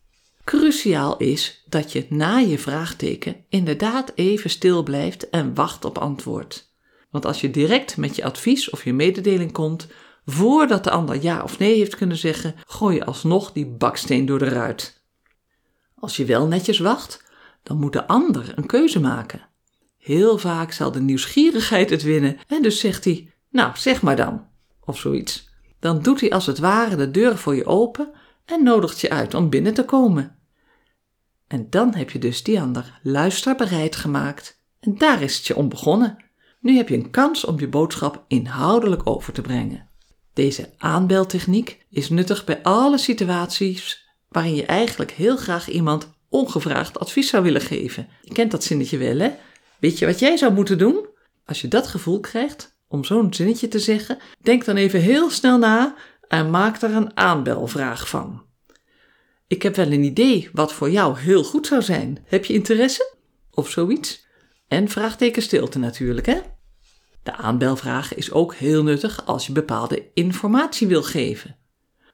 Cruciaal 0.52 1.18
is 1.18 1.64
dat 1.66 1.92
je 1.92 2.06
na 2.10 2.38
je 2.38 2.60
vraagteken 2.60 3.36
inderdaad 3.50 4.12
even 4.16 4.50
stil 4.50 4.84
blijft 4.84 5.30
en 5.30 5.54
wacht 5.54 5.86
op 5.86 5.98
antwoord. 5.98 6.74
Want 7.10 7.26
als 7.26 7.42
je 7.42 7.52
direct 7.52 7.98
met 7.98 8.16
je 8.16 8.24
advies 8.24 8.70
of 8.70 8.84
je 8.84 8.94
mededeling 8.94 9.52
komt, 9.52 9.88
voordat 10.26 10.84
de 10.84 10.92
ander 10.92 11.22
ja 11.22 11.44
of 11.44 11.60
nee 11.60 11.78
heeft 11.78 11.96
kunnen 11.96 12.18
zeggen, 12.18 12.56
gooi 12.66 12.96
je 12.96 13.06
alsnog 13.06 13.52
die 13.52 13.66
baksteen 13.66 14.26
door 14.26 14.40
de 14.40 14.50
ruit. 14.50 15.04
Als 15.96 16.18
je 16.18 16.26
wel 16.26 16.48
netjes 16.48 16.80
wacht, 16.80 17.24
dan 17.64 17.78
moet 17.78 17.94
de 17.94 18.08
ander 18.08 18.54
een 18.56 18.66
keuze 18.66 19.00
maken. 19.00 19.50
Heel 19.98 20.38
vaak 20.38 20.72
zal 20.72 20.92
de 20.92 21.02
nieuwsgierigheid 21.02 21.90
het 21.90 22.04
winnen 22.04 22.38
en 22.48 22.62
dus 22.62 22.80
zegt 22.80 23.06
hij: 23.06 23.34
Nou, 23.50 23.72
zeg 23.76 24.02
maar 24.02 24.16
dan, 24.16 24.48
of 24.86 24.98
zoiets. 24.98 25.50
Dan 25.80 26.02
doet 26.02 26.20
hij 26.20 26.32
als 26.32 26.46
het 26.46 26.60
ware 26.60 26.96
de 26.96 27.12
deur 27.12 27.38
voor 27.38 27.56
je 27.56 27.66
open 27.66 28.12
en 28.46 28.64
nodigt 28.64 29.00
je 29.00 29.10
uit 29.10 29.34
om 29.34 29.50
binnen 29.50 29.74
te 29.74 29.86
komen. 29.86 30.40
En 31.52 31.68
dan 31.70 31.96
heb 31.96 32.10
je 32.10 32.20
dus 32.20 32.44
die 32.44 32.62
ander 32.62 33.00
luisterbereid 33.04 33.96
gemaakt 33.96 34.62
en 34.80 34.98
daar 34.98 35.22
is 35.22 35.38
het 35.38 35.48
je 35.48 35.56
om 35.56 35.70
begonnen. 35.70 36.18
Nu 36.60 36.76
heb 36.76 36.90
je 36.90 36.96
een 36.96 37.10
kans 37.10 37.46
om 37.46 37.60
je 37.60 37.68
boodschap 37.68 38.26
inhoudelijk 38.28 39.08
over 39.08 39.34
te 39.34 39.42
brengen. 39.42 39.90
Deze 40.34 40.70
aanbeltechniek 40.78 41.86
is 41.90 42.10
nuttig 42.10 42.44
bij 42.44 42.64
alle 42.64 42.98
situaties 42.98 44.08
waarin 44.28 44.56
je 44.56 44.66
eigenlijk 44.66 45.12
heel 45.12 45.38
graag 45.38 45.70
iemand 45.70 46.10
ongevraagd 46.30 47.00
advies 47.00 47.30
zou 47.30 47.44
willen 47.44 47.62
geven. 47.62 48.08
Je 48.22 48.34
kent 48.34 48.52
dat 48.52 48.64
zinnetje 48.64 48.98
wel, 48.98 49.18
hè? 49.18 49.32
Weet 49.80 50.00
je 50.00 50.06
wat 50.06 50.20
jij 50.20 50.38
zou 50.38 50.54
moeten 50.54 50.78
doen? 50.78 51.06
Als 51.46 51.62
je 51.62 51.68
dat 51.68 51.88
gevoel 51.88 52.20
krijgt 52.20 52.78
om 52.88 53.04
zo'n 53.04 53.34
zinnetje 53.34 53.68
te 53.68 53.80
zeggen, 53.80 54.18
denk 54.42 54.66
dan 54.66 54.76
even 54.76 55.00
heel 55.00 55.30
snel 55.30 55.58
na 55.58 55.96
en 56.28 56.50
maak 56.50 56.82
er 56.82 56.96
een 56.96 57.18
aanbelvraag 57.18 58.10
van. 58.10 58.50
Ik 59.52 59.62
heb 59.62 59.76
wel 59.76 59.92
een 59.92 60.04
idee 60.04 60.50
wat 60.54 60.74
voor 60.74 60.92
jou 60.92 61.20
heel 61.20 61.44
goed 61.44 61.68
zou 61.68 61.82
zijn. 61.82 62.24
Heb 62.26 62.46
je 62.46 62.54
interesse? 62.54 63.14
Of 63.52 63.70
zoiets? 63.70 64.26
En 64.68 64.90
vraagteken 64.90 65.42
stilte 65.42 65.80
natuurlijk, 65.80 66.26
hè? 66.26 66.40
De 67.24 67.34
aanbelvraag 67.34 68.16
is 68.16 68.32
ook 68.32 68.56
heel 68.56 68.84
nuttig 68.84 69.26
als 69.26 69.48
je 69.48 69.52
bepaalde 69.52 70.12
informatie 70.14 70.88
wil 70.88 71.04
geven. 71.04 71.58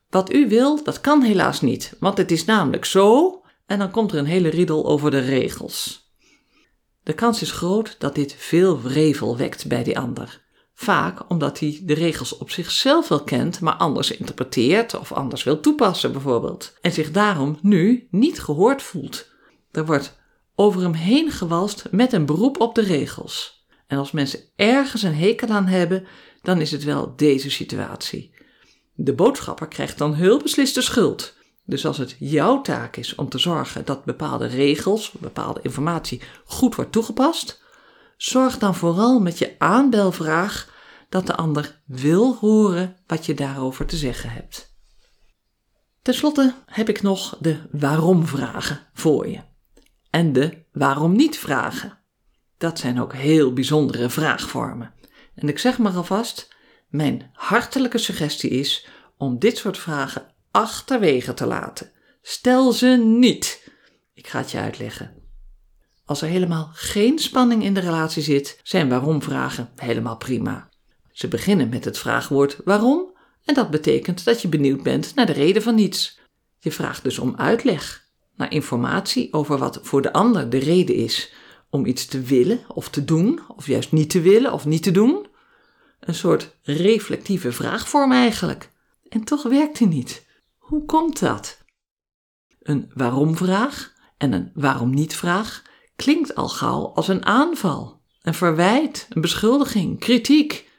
Wat 0.09 0.33
u 0.33 0.47
wil, 0.47 0.83
dat 0.83 1.01
kan 1.01 1.21
helaas 1.21 1.61
niet, 1.61 1.95
want 1.99 2.17
het 2.17 2.31
is 2.31 2.45
namelijk 2.45 2.85
zo, 2.85 3.41
en 3.65 3.79
dan 3.79 3.91
komt 3.91 4.11
er 4.11 4.17
een 4.17 4.25
hele 4.25 4.49
riedel 4.49 4.85
over 4.85 5.11
de 5.11 5.19
regels. 5.19 6.11
De 7.03 7.13
kans 7.13 7.41
is 7.41 7.51
groot 7.51 7.95
dat 7.99 8.15
dit 8.15 8.33
veel 8.37 8.81
wrevel 8.81 9.37
wekt 9.37 9.67
bij 9.67 9.83
die 9.83 9.99
ander. 9.99 10.45
Vaak 10.79 11.29
omdat 11.29 11.59
hij 11.59 11.79
de 11.83 11.93
regels 11.93 12.37
op 12.37 12.51
zichzelf 12.51 13.07
wel 13.07 13.23
kent, 13.23 13.59
maar 13.59 13.73
anders 13.73 14.11
interpreteert 14.11 14.99
of 14.99 15.11
anders 15.11 15.43
wil 15.43 15.59
toepassen 15.59 16.11
bijvoorbeeld. 16.11 16.73
En 16.81 16.91
zich 16.91 17.11
daarom 17.11 17.57
nu 17.61 18.07
niet 18.11 18.39
gehoord 18.39 18.81
voelt. 18.81 19.27
Er 19.71 19.85
wordt 19.85 20.17
over 20.55 20.81
hem 20.81 20.93
heen 20.93 21.31
gewalst 21.31 21.87
met 21.91 22.13
een 22.13 22.25
beroep 22.25 22.59
op 22.59 22.75
de 22.75 22.81
regels. 22.81 23.65
En 23.87 23.97
als 23.97 24.11
mensen 24.11 24.39
ergens 24.55 25.03
een 25.03 25.15
hekel 25.15 25.47
aan 25.47 25.65
hebben, 25.65 26.05
dan 26.41 26.61
is 26.61 26.71
het 26.71 26.83
wel 26.83 27.13
deze 27.15 27.49
situatie. 27.49 28.31
De 28.93 29.13
boodschapper 29.13 29.67
krijgt 29.67 29.97
dan 29.97 30.13
heel 30.13 30.39
beslist 30.39 30.75
de 30.75 30.81
schuld. 30.81 31.33
Dus 31.65 31.85
als 31.85 31.97
het 31.97 32.15
jouw 32.19 32.61
taak 32.61 32.95
is 32.95 33.15
om 33.15 33.29
te 33.29 33.37
zorgen 33.37 33.85
dat 33.85 34.05
bepaalde 34.05 34.47
regels, 34.47 35.11
bepaalde 35.11 35.59
informatie 35.63 36.21
goed 36.45 36.75
wordt 36.75 36.91
toegepast, 36.91 37.65
zorg 38.17 38.57
dan 38.57 38.75
vooral 38.75 39.19
met 39.19 39.37
je 39.37 39.55
aanbelvraag 39.57 40.75
dat 41.09 41.27
de 41.27 41.35
ander 41.35 41.81
wil 41.85 42.35
horen 42.35 42.97
wat 43.07 43.25
je 43.25 43.33
daarover 43.33 43.85
te 43.85 43.97
zeggen 43.97 44.29
hebt. 44.29 44.75
Ten 46.01 46.13
slotte 46.13 46.53
heb 46.65 46.89
ik 46.89 47.01
nog 47.01 47.37
de 47.39 47.59
waarom-vragen 47.71 48.79
voor 48.93 49.27
je. 49.27 49.39
En 50.09 50.33
de 50.33 50.65
waarom 50.71 51.15
niet-vragen. 51.15 51.99
Dat 52.57 52.79
zijn 52.79 53.01
ook 53.01 53.13
heel 53.13 53.53
bijzondere 53.53 54.09
vraagvormen. 54.09 54.93
En 55.35 55.47
ik 55.47 55.59
zeg 55.59 55.77
maar 55.77 55.95
alvast, 55.95 56.55
mijn 56.89 57.29
hartelijke 57.33 57.97
suggestie 57.97 58.49
is 58.49 58.87
om 59.17 59.39
dit 59.39 59.57
soort 59.57 59.77
vragen 59.77 60.33
achterwege 60.51 61.33
te 61.33 61.45
laten. 61.45 61.91
Stel 62.21 62.71
ze 62.71 62.87
niet. 62.87 63.71
Ik 64.13 64.27
ga 64.27 64.39
het 64.39 64.51
je 64.51 64.57
uitleggen. 64.57 65.16
Als 66.07 66.21
er 66.21 66.27
helemaal 66.27 66.69
geen 66.73 67.19
spanning 67.19 67.63
in 67.63 67.73
de 67.73 67.79
relatie 67.79 68.23
zit, 68.23 68.59
zijn 68.63 68.89
waarom-vragen 68.89 69.69
helemaal 69.75 70.17
prima. 70.17 70.69
Ze 71.11 71.27
beginnen 71.27 71.69
met 71.69 71.85
het 71.85 71.97
vraagwoord 71.97 72.57
waarom 72.65 73.15
en 73.43 73.53
dat 73.53 73.69
betekent 73.69 74.23
dat 74.25 74.41
je 74.41 74.47
benieuwd 74.47 74.83
bent 74.83 75.15
naar 75.15 75.25
de 75.25 75.33
reden 75.33 75.61
van 75.61 75.77
iets. 75.77 76.19
Je 76.59 76.71
vraagt 76.71 77.03
dus 77.03 77.19
om 77.19 77.35
uitleg, 77.35 78.05
naar 78.35 78.51
informatie 78.51 79.33
over 79.33 79.57
wat 79.57 79.79
voor 79.81 80.01
de 80.01 80.13
ander 80.13 80.49
de 80.49 80.57
reden 80.57 80.95
is 80.95 81.33
om 81.69 81.85
iets 81.85 82.05
te 82.05 82.21
willen 82.21 82.59
of 82.67 82.89
te 82.89 83.05
doen, 83.05 83.39
of 83.55 83.67
juist 83.67 83.91
niet 83.91 84.09
te 84.09 84.21
willen 84.21 84.53
of 84.53 84.65
niet 84.65 84.83
te 84.83 84.91
doen. 84.91 85.27
Een 85.99 86.15
soort 86.15 86.57
reflectieve 86.61 87.51
vraagvorm 87.51 88.11
eigenlijk. 88.11 88.71
En 89.09 89.23
toch 89.23 89.43
werkt 89.43 89.77
die 89.77 89.87
niet. 89.87 90.25
Hoe 90.57 90.85
komt 90.85 91.19
dat? 91.19 91.63
Een 92.59 92.91
waarom-vraag 92.93 93.93
en 94.17 94.31
een 94.31 94.51
waarom 94.53 94.89
niet-vraag 94.93 95.65
klinkt 95.97 96.35
al 96.35 96.49
gauw 96.49 96.91
als 96.95 97.07
een 97.07 97.25
aanval, 97.25 98.01
een 98.21 98.33
verwijt, 98.33 99.07
een 99.09 99.21
beschuldiging, 99.21 99.99
kritiek. 99.99 100.69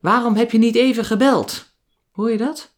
Waarom 0.00 0.34
heb 0.34 0.50
je 0.50 0.58
niet 0.58 0.74
even 0.74 1.04
gebeld? 1.04 1.72
Hoor 2.10 2.30
je 2.30 2.36
dat? 2.36 2.76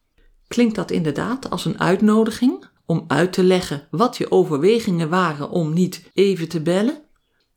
Klinkt 0.49 0.75
dat 0.75 0.91
inderdaad 0.91 1.51
als 1.51 1.65
een 1.65 1.81
uitnodiging 1.81 2.65
om 2.87 3.05
uit 3.07 3.33
te 3.33 3.43
leggen 3.43 3.89
wat 3.91 4.17
je 4.17 4.31
overwegingen 4.31 5.09
waren 5.09 5.51
om 5.51 5.73
niet 5.73 6.11
even 6.15 6.49
te 6.49 6.61
bellen? 6.61 7.03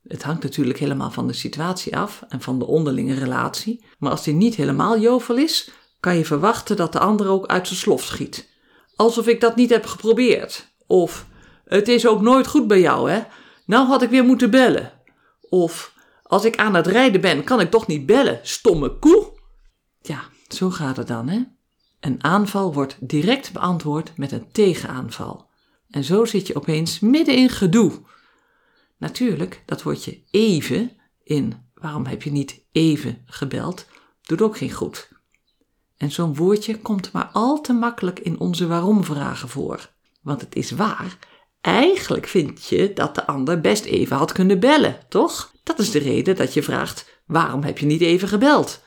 Het 0.08 0.22
hangt 0.22 0.42
natuurlijk 0.42 0.78
helemaal 0.78 1.10
van 1.10 1.26
de 1.26 1.32
situatie 1.32 1.96
af 1.96 2.24
en 2.28 2.40
van 2.40 2.58
de 2.58 2.66
onderlinge 2.66 3.14
relatie, 3.14 3.84
maar 3.98 4.10
als 4.10 4.24
die 4.24 4.34
niet 4.34 4.54
helemaal 4.54 4.98
jovel 4.98 5.36
is, 5.36 5.70
kan 6.00 6.16
je 6.16 6.24
verwachten 6.24 6.76
dat 6.76 6.92
de 6.92 6.98
ander 6.98 7.28
ook 7.28 7.46
uit 7.46 7.66
zijn 7.66 7.78
slof 7.78 8.02
schiet. 8.02 8.48
Alsof 8.96 9.26
ik 9.26 9.40
dat 9.40 9.56
niet 9.56 9.70
heb 9.70 9.86
geprobeerd. 9.86 10.74
Of 10.86 11.26
het 11.64 11.88
is 11.88 12.06
ook 12.06 12.20
nooit 12.20 12.46
goed 12.46 12.66
bij 12.66 12.80
jou, 12.80 13.10
hè? 13.10 13.22
Nou 13.66 13.86
had 13.86 14.02
ik 14.02 14.10
weer 14.10 14.24
moeten 14.24 14.50
bellen. 14.50 14.92
Of 15.40 15.94
als 16.22 16.44
ik 16.44 16.56
aan 16.56 16.74
het 16.74 16.86
rijden 16.86 17.20
ben, 17.20 17.44
kan 17.44 17.60
ik 17.60 17.70
toch 17.70 17.86
niet 17.86 18.06
bellen, 18.06 18.40
stomme 18.42 18.98
koe? 18.98 19.32
Ja, 20.00 20.22
zo 20.48 20.70
gaat 20.70 20.96
het 20.96 21.06
dan, 21.06 21.28
hè? 21.28 21.42
Een 22.00 22.24
aanval 22.24 22.72
wordt 22.72 22.96
direct 23.00 23.52
beantwoord 23.52 24.16
met 24.16 24.32
een 24.32 24.52
tegenaanval. 24.52 25.48
En 25.90 26.04
zo 26.04 26.24
zit 26.24 26.46
je 26.46 26.56
opeens 26.56 27.00
midden 27.00 27.36
in 27.36 27.48
gedoe. 27.48 28.02
Natuurlijk, 28.98 29.62
dat 29.66 29.82
woordje 29.82 30.22
even 30.30 30.90
in 31.22 31.64
waarom 31.74 32.06
heb 32.06 32.22
je 32.22 32.32
niet 32.32 32.64
even 32.72 33.22
gebeld, 33.26 33.86
doet 34.22 34.42
ook 34.42 34.56
geen 34.56 34.72
goed. 34.72 35.08
En 35.96 36.10
zo'n 36.10 36.34
woordje 36.34 36.78
komt 36.78 37.12
maar 37.12 37.30
al 37.32 37.60
te 37.60 37.72
makkelijk 37.72 38.18
in 38.18 38.38
onze 38.38 38.66
waarom-vragen 38.66 39.48
voor. 39.48 39.90
Want 40.22 40.40
het 40.40 40.56
is 40.56 40.70
waar, 40.70 41.18
eigenlijk 41.64 42.26
vind 42.26 42.66
je 42.66 42.92
dat 42.92 43.14
de 43.14 43.26
ander 43.26 43.60
best 43.60 43.84
even 43.84 44.16
had 44.16 44.32
kunnen 44.32 44.60
bellen, 44.60 44.98
toch? 45.08 45.52
Dat 45.62 45.78
is 45.78 45.90
de 45.90 45.98
reden 45.98 46.36
dat 46.36 46.54
je 46.54 46.62
vraagt: 46.62 47.20
waarom 47.26 47.62
heb 47.62 47.78
je 47.78 47.86
niet 47.86 48.00
even 48.00 48.28
gebeld? 48.28 48.82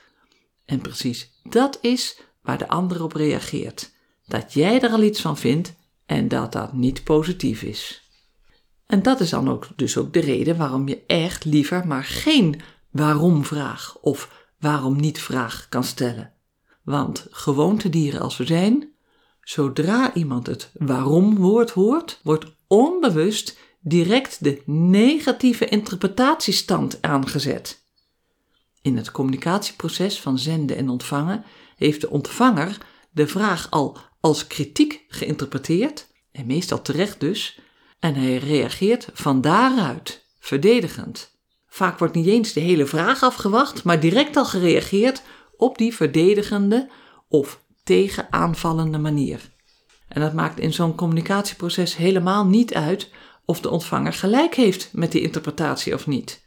En 0.64 0.80
precies 0.80 1.30
dat 1.42 1.78
is 1.80 2.20
waar 2.42 2.58
de 2.58 2.68
ander 2.68 3.02
op 3.02 3.12
reageert. 3.12 3.92
Dat 4.26 4.52
jij 4.52 4.80
er 4.80 4.90
al 4.90 5.02
iets 5.02 5.20
van 5.20 5.36
vindt 5.36 5.74
en 6.06 6.28
dat 6.28 6.52
dat 6.52 6.72
niet 6.72 7.04
positief 7.04 7.62
is. 7.62 8.10
En 8.86 9.02
dat 9.02 9.20
is 9.20 9.30
dan 9.30 9.50
ook 9.50 9.68
dus 9.76 9.96
ook 9.96 10.12
de 10.12 10.20
reden 10.20 10.56
waarom 10.56 10.88
je 10.88 11.04
echt 11.06 11.44
liever 11.44 11.86
maar 11.86 12.04
geen 12.04 12.60
waarom-vraag 12.90 13.98
of 14.00 14.46
waarom 14.58 15.00
niet-vraag 15.00 15.66
kan 15.68 15.84
stellen. 15.84 16.32
Want 16.82 17.26
gewoontedieren 17.30 18.20
als 18.20 18.36
we 18.36 18.44
zijn, 18.44 18.92
zodra 19.40 20.14
iemand 20.14 20.46
het 20.46 20.70
waarom-woord 20.74 21.70
hoort, 21.70 22.20
wordt 22.22 22.56
onbewust 22.68 23.58
direct 23.80 24.44
de 24.44 24.62
negatieve 24.66 25.64
interpretatiestand 25.64 27.02
aangezet. 27.02 27.86
In 28.82 28.96
het 28.96 29.10
communicatieproces 29.10 30.20
van 30.20 30.38
zenden 30.38 30.76
en 30.76 30.88
ontvangen 30.88 31.44
heeft 31.76 32.00
de 32.00 32.10
ontvanger 32.10 32.78
de 33.10 33.26
vraag 33.26 33.70
al 33.70 33.98
als 34.20 34.46
kritiek 34.46 35.04
geïnterpreteerd, 35.08 36.06
en 36.32 36.46
meestal 36.46 36.82
terecht 36.82 37.20
dus, 37.20 37.60
en 37.98 38.14
hij 38.14 38.36
reageert 38.36 39.08
van 39.12 39.40
daaruit, 39.40 40.24
verdedigend. 40.38 41.36
Vaak 41.66 41.98
wordt 41.98 42.14
niet 42.14 42.26
eens 42.26 42.52
de 42.52 42.60
hele 42.60 42.86
vraag 42.86 43.22
afgewacht, 43.22 43.84
maar 43.84 44.00
direct 44.00 44.36
al 44.36 44.44
gereageerd 44.44 45.22
op 45.56 45.78
die 45.78 45.94
verdedigende 45.94 46.90
of 47.28 47.62
tegenaanvallende 47.84 48.98
manier. 48.98 49.56
En 50.08 50.20
dat 50.20 50.32
maakt 50.32 50.58
in 50.58 50.72
zo'n 50.72 50.94
communicatieproces 50.94 51.96
helemaal 51.96 52.46
niet 52.46 52.74
uit 52.74 53.10
of 53.44 53.60
de 53.60 53.70
ontvanger 53.70 54.12
gelijk 54.12 54.54
heeft 54.54 54.92
met 54.92 55.12
die 55.12 55.22
interpretatie 55.22 55.94
of 55.94 56.06
niet. 56.06 56.46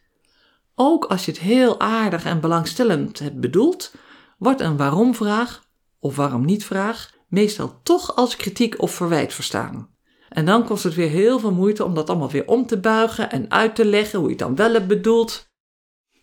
Ook 0.75 1.05
als 1.05 1.25
je 1.25 1.31
het 1.31 1.39
heel 1.39 1.79
aardig 1.79 2.25
en 2.25 2.39
belangstellend 2.39 3.19
hebt 3.19 3.39
bedoeld, 3.39 3.93
wordt 4.37 4.61
een 4.61 4.77
waarom-vraag 4.77 5.65
of 5.99 6.15
waarom 6.15 6.45
niet-vraag 6.45 7.11
meestal 7.27 7.79
toch 7.83 8.15
als 8.15 8.35
kritiek 8.35 8.81
of 8.81 8.91
verwijt 8.91 9.33
verstaan. 9.33 9.89
En 10.29 10.45
dan 10.45 10.65
kost 10.65 10.83
het 10.83 10.93
weer 10.93 11.09
heel 11.09 11.39
veel 11.39 11.51
moeite 11.51 11.85
om 11.85 11.93
dat 11.93 12.09
allemaal 12.09 12.31
weer 12.31 12.47
om 12.47 12.65
te 12.65 12.79
buigen 12.79 13.31
en 13.31 13.51
uit 13.51 13.75
te 13.75 13.85
leggen 13.85 14.19
hoe 14.19 14.27
je 14.27 14.33
het 14.35 14.43
dan 14.43 14.55
wel 14.55 14.73
hebt 14.73 14.87
bedoeld. 14.87 15.49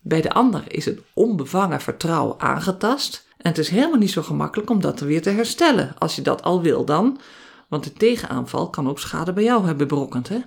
Bij 0.01 0.21
de 0.21 0.33
ander 0.33 0.63
is 0.73 0.85
het 0.85 1.01
onbevangen 1.15 1.81
vertrouwen 1.81 2.41
aangetast. 2.41 3.28
En 3.39 3.49
het 3.51 3.59
is 3.59 3.69
helemaal 3.69 3.99
niet 3.99 4.11
zo 4.11 4.23
gemakkelijk 4.23 4.71
om 4.71 4.81
dat 4.81 5.01
weer 5.01 5.23
te 5.23 5.31
herstellen, 5.31 5.95
als 5.99 6.17
je 6.17 6.23
dat 6.23 6.43
al 6.43 6.63
wil 6.63 6.85
dan. 6.85 7.21
Want 7.69 7.85
de 7.85 7.93
tegenaanval 7.93 8.71
kan 8.71 8.89
ook 8.89 8.99
schade 8.99 9.33
bij 9.33 9.45
jou 9.45 9.67
hebben 9.67 9.89
berokkend, 9.89 10.29
hè? 10.29 10.39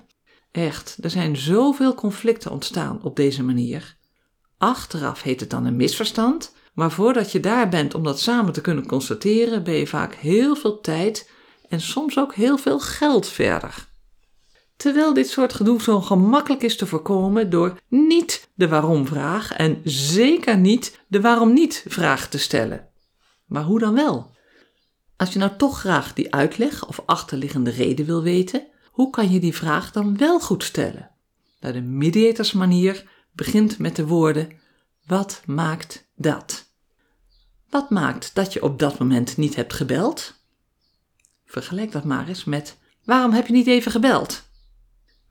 Echt, 0.51 0.97
er 1.01 1.09
zijn 1.09 1.37
zoveel 1.37 1.93
conflicten 1.93 2.51
ontstaan 2.51 2.99
op 3.03 3.15
deze 3.15 3.43
manier. 3.43 3.97
Achteraf 4.57 5.21
heet 5.21 5.39
het 5.39 5.49
dan 5.49 5.65
een 5.65 5.75
misverstand, 5.75 6.55
maar 6.73 6.91
voordat 6.91 7.31
je 7.31 7.39
daar 7.39 7.69
bent 7.69 7.93
om 7.93 8.03
dat 8.03 8.19
samen 8.19 8.53
te 8.53 8.61
kunnen 8.61 8.85
constateren, 8.85 9.63
ben 9.63 9.73
je 9.73 9.87
vaak 9.87 10.13
heel 10.13 10.55
veel 10.55 10.81
tijd 10.81 11.31
en 11.69 11.81
soms 11.81 12.17
ook 12.17 12.35
heel 12.35 12.57
veel 12.57 12.79
geld 12.79 13.27
verder. 13.27 13.90
Terwijl 14.81 15.13
dit 15.13 15.29
soort 15.29 15.53
gedoe 15.53 15.81
zo 15.81 16.01
gemakkelijk 16.01 16.61
is 16.63 16.77
te 16.77 16.85
voorkomen 16.85 17.49
door 17.49 17.79
niet 17.87 18.49
de 18.53 18.67
waarom-vraag 18.67 19.51
en 19.51 19.81
zeker 19.83 20.57
niet 20.57 20.99
de 21.07 21.21
waarom-niet-vraag 21.21 22.29
te 22.29 22.37
stellen. 22.37 22.87
Maar 23.45 23.63
hoe 23.63 23.79
dan 23.79 23.93
wel? 23.93 24.35
Als 25.17 25.33
je 25.33 25.39
nou 25.39 25.51
toch 25.57 25.79
graag 25.79 26.13
die 26.13 26.33
uitleg 26.33 26.87
of 26.87 27.01
achterliggende 27.05 27.69
reden 27.69 28.05
wil 28.05 28.23
weten, 28.23 28.67
hoe 28.91 29.09
kan 29.09 29.31
je 29.31 29.39
die 29.39 29.55
vraag 29.55 29.91
dan 29.91 30.17
wel 30.17 30.39
goed 30.39 30.63
stellen? 30.63 31.09
Nou, 31.59 31.73
de 31.73 31.81
mediatorsmanier 31.81 33.09
begint 33.31 33.77
met 33.77 33.95
de 33.95 34.07
woorden: 34.07 34.51
Wat 35.05 35.41
maakt 35.45 36.07
dat? 36.15 36.71
Wat 37.69 37.89
maakt 37.89 38.35
dat 38.35 38.53
je 38.53 38.63
op 38.63 38.79
dat 38.79 38.99
moment 38.99 39.37
niet 39.37 39.55
hebt 39.55 39.73
gebeld? 39.73 40.33
Vergelijk 41.45 41.91
dat 41.91 42.03
maar 42.03 42.27
eens 42.27 42.43
met: 42.43 42.77
Waarom 43.03 43.31
heb 43.31 43.47
je 43.47 43.53
niet 43.53 43.67
even 43.67 43.91
gebeld? 43.91 44.49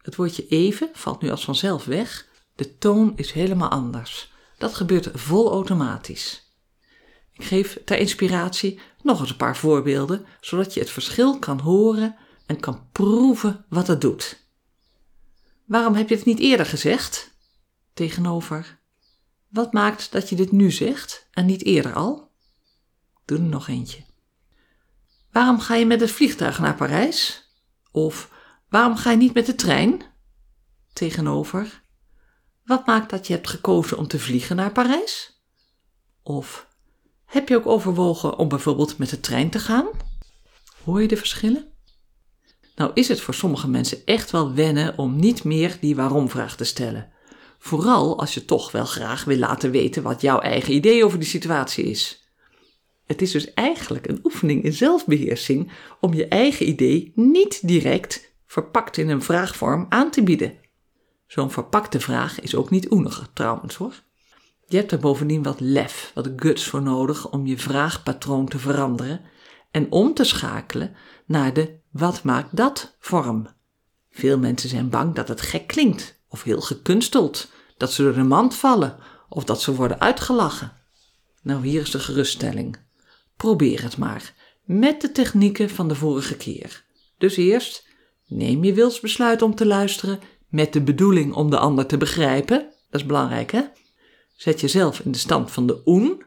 Het 0.03 0.17
woordje 0.17 0.49
even 0.49 0.91
valt 0.93 1.23
nu 1.23 1.31
als 1.31 1.45
vanzelf 1.45 1.85
weg. 1.85 2.29
De 2.55 2.79
toon 2.79 3.13
is 3.17 3.33
helemaal 3.33 3.71
anders. 3.71 4.33
Dat 4.59 4.75
gebeurt 4.75 5.11
vol 5.13 5.51
automatisch. 5.51 6.55
Ik 7.33 7.45
geef 7.45 7.81
ter 7.85 7.99
inspiratie 7.99 8.81
nog 9.03 9.21
eens 9.21 9.31
een 9.31 9.37
paar 9.37 9.57
voorbeelden, 9.57 10.27
zodat 10.41 10.75
je 10.75 10.81
het 10.81 10.91
verschil 10.91 11.39
kan 11.39 11.61
horen 11.61 12.17
en 12.47 12.61
kan 12.61 12.89
proeven 12.93 13.65
wat 13.69 13.87
het 13.87 14.01
doet. 14.01 14.49
Waarom 15.67 15.95
heb 15.95 16.09
je 16.09 16.15
het 16.15 16.25
niet 16.25 16.39
eerder 16.39 16.67
gezegd? 16.67 17.39
Tegenover, 17.95 18.79
wat 19.49 19.73
maakt 19.73 20.13
dat 20.13 20.29
je 20.29 20.37
dit 20.37 20.53
nu 20.53 20.71
zegt 20.71 21.29
en 21.31 21.47
niet 21.47 21.65
eerder 21.65 21.93
al? 21.93 22.31
Doe 23.25 23.39
er 23.39 23.45
nog 23.45 23.69
eentje. 23.69 24.05
Waarom 25.33 25.61
ga 25.61 25.75
je 25.75 25.87
met 25.87 26.01
het 26.01 26.11
vliegtuig 26.11 26.59
naar 26.59 26.75
Parijs? 26.75 27.49
Of 27.91 28.31
waarom 28.71 28.97
ga 28.97 29.11
je 29.11 29.17
niet 29.17 29.35
met 29.35 29.47
de 29.47 29.55
trein? 29.55 30.03
Tegenover, 30.93 31.83
wat 32.65 32.87
maakt 32.87 33.11
dat 33.11 33.27
je 33.27 33.33
hebt 33.33 33.49
gekozen 33.49 33.99
om 33.99 34.07
te 34.07 34.19
vliegen 34.19 34.57
naar 34.57 34.73
Parijs? 34.73 35.43
Of 36.23 36.69
heb 37.25 37.49
je 37.49 37.57
ook 37.57 37.67
overwogen 37.67 38.39
om 38.39 38.49
bijvoorbeeld 38.49 38.99
met 38.99 39.11
de 39.11 39.21
trein 39.21 39.51
te 39.51 39.59
gaan? 39.59 39.89
Hoor 40.85 41.03
je 41.03 41.09
de 41.09 41.17
verschillen? 41.17 41.69
Nou 42.75 42.91
is 42.95 43.09
het 43.09 43.21
voor 43.21 43.35
sommige 43.35 43.69
mensen 43.69 43.99
echt 44.05 44.31
wel 44.31 44.55
wennen 44.55 44.99
om 44.99 45.17
niet 45.17 45.45
meer 45.45 45.77
die 45.81 45.97
waarom-vraag 45.97 46.57
te 46.57 46.65
stellen. 46.65 47.13
Vooral 47.59 48.19
als 48.19 48.35
je 48.35 48.45
toch 48.45 48.73
wel 48.73 48.85
graag 48.85 49.25
wil 49.25 49.37
laten 49.37 49.71
weten 49.71 50.03
wat 50.03 50.21
jouw 50.21 50.39
eigen 50.39 50.75
idee 50.75 51.05
over 51.05 51.19
die 51.19 51.29
situatie 51.29 51.85
is. 51.85 52.29
Het 53.07 53.23
is 53.23 53.31
dus 53.31 53.55
eigenlijk 53.55 54.09
een 54.09 54.21
oefening 54.25 54.63
in 54.63 54.73
zelfbeheersing 54.73 55.73
om 56.01 56.15
je 56.15 56.29
eigen 56.29 56.69
idee 56.69 57.13
niet 57.15 57.67
direct 57.67 58.30
verpakt 58.51 58.97
in 58.97 59.09
een 59.09 59.23
vraagvorm 59.23 59.87
aan 59.89 60.11
te 60.11 60.23
bieden. 60.23 60.59
Zo'n 61.27 61.51
verpakte 61.51 62.01
vraag 62.01 62.41
is 62.41 62.55
ook 62.55 62.71
niet 62.71 62.91
oenig 62.91 63.31
trouwens 63.33 63.75
hoor. 63.75 64.03
Je 64.67 64.77
hebt 64.77 64.93
er 64.93 64.99
bovendien 64.99 65.43
wat 65.43 65.61
lef, 65.61 66.11
wat 66.15 66.31
guts 66.37 66.67
voor 66.67 66.83
nodig 66.83 67.31
om 67.31 67.47
je 67.47 67.59
vraagpatroon 67.59 68.49
te 68.49 68.59
veranderen 68.59 69.21
en 69.71 69.93
om 69.93 70.15
te 70.15 70.25
schakelen 70.25 70.95
naar 71.27 71.53
de 71.53 71.79
wat 71.91 72.23
maakt 72.23 72.57
dat 72.57 72.97
vorm. 72.99 73.49
Veel 74.11 74.39
mensen 74.39 74.69
zijn 74.69 74.89
bang 74.89 75.15
dat 75.15 75.29
het 75.29 75.41
gek 75.41 75.67
klinkt 75.67 76.21
of 76.29 76.43
heel 76.43 76.61
gekunsteld, 76.61 77.51
dat 77.77 77.93
ze 77.93 78.03
door 78.03 78.15
de 78.15 78.23
mand 78.23 78.55
vallen 78.55 78.97
of 79.29 79.45
dat 79.45 79.63
ze 79.63 79.75
worden 79.75 80.01
uitgelachen. 80.01 80.73
Nou, 81.43 81.67
hier 81.67 81.81
is 81.81 81.91
de 81.91 81.99
geruststelling. 81.99 82.77
Probeer 83.37 83.83
het 83.83 83.97
maar 83.97 84.35
met 84.65 85.01
de 85.01 85.13
technieken 85.13 85.71
van 85.71 85.89
de 85.89 85.95
vorige 85.95 86.37
keer. 86.37 86.85
Dus 87.19 87.37
eerst 87.37 87.89
neem 88.31 88.65
je 88.65 88.75
wilsbesluit 88.75 89.43
om 89.43 89.55
te 89.55 89.67
luisteren 89.67 90.21
met 90.49 90.73
de 90.73 90.83
bedoeling 90.83 91.35
om 91.35 91.51
de 91.51 91.59
ander 91.59 91.87
te 91.87 91.97
begrijpen. 91.97 92.59
Dat 92.91 93.01
is 93.01 93.07
belangrijk, 93.07 93.51
hè? 93.51 93.63
Zet 94.37 94.61
jezelf 94.61 95.01
in 95.01 95.13
de 95.13 95.19
stand 95.19 95.51
van 95.51 95.67
de 95.67 95.83
oen, 95.85 96.23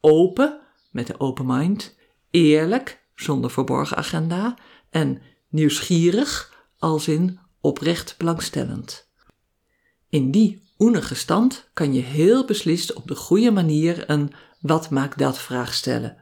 open, 0.00 0.60
met 0.90 1.06
de 1.06 1.20
open 1.20 1.46
mind, 1.46 1.96
eerlijk, 2.30 3.06
zonder 3.14 3.50
verborgen 3.50 3.96
agenda, 3.96 4.56
en 4.90 5.22
nieuwsgierig, 5.48 6.56
als 6.78 7.08
in 7.08 7.38
oprecht 7.60 8.14
belangstellend. 8.18 9.08
In 10.08 10.30
die 10.30 10.62
oenige 10.78 11.14
stand 11.14 11.70
kan 11.72 11.94
je 11.94 12.00
heel 12.00 12.44
beslist 12.44 12.92
op 12.92 13.06
de 13.06 13.14
goede 13.14 13.50
manier 13.50 14.10
een 14.10 14.32
wat 14.60 14.90
maakt 14.90 15.18
dat 15.18 15.38
vraag 15.38 15.74
stellen. 15.74 16.16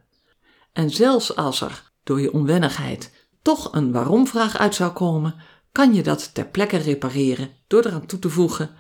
En 0.73 0.91
zelfs 0.91 1.37
als 1.37 1.61
er 1.61 1.93
door 2.03 2.21
je 2.21 2.33
onwennigheid 2.33 3.26
toch 3.47 3.73
een 3.73 3.93
waarom 3.93 4.27
vraag 4.27 4.57
uit 4.57 4.75
zou 4.75 4.93
komen, 4.93 5.35
kan 5.73 5.95
je 5.95 6.03
dat 6.03 6.35
ter 6.35 6.47
plekke 6.47 6.77
repareren 6.77 7.51
door 7.67 7.85
eraan 7.85 8.07
toe 8.07 8.19
te 8.19 8.31
voegen: 8.31 8.71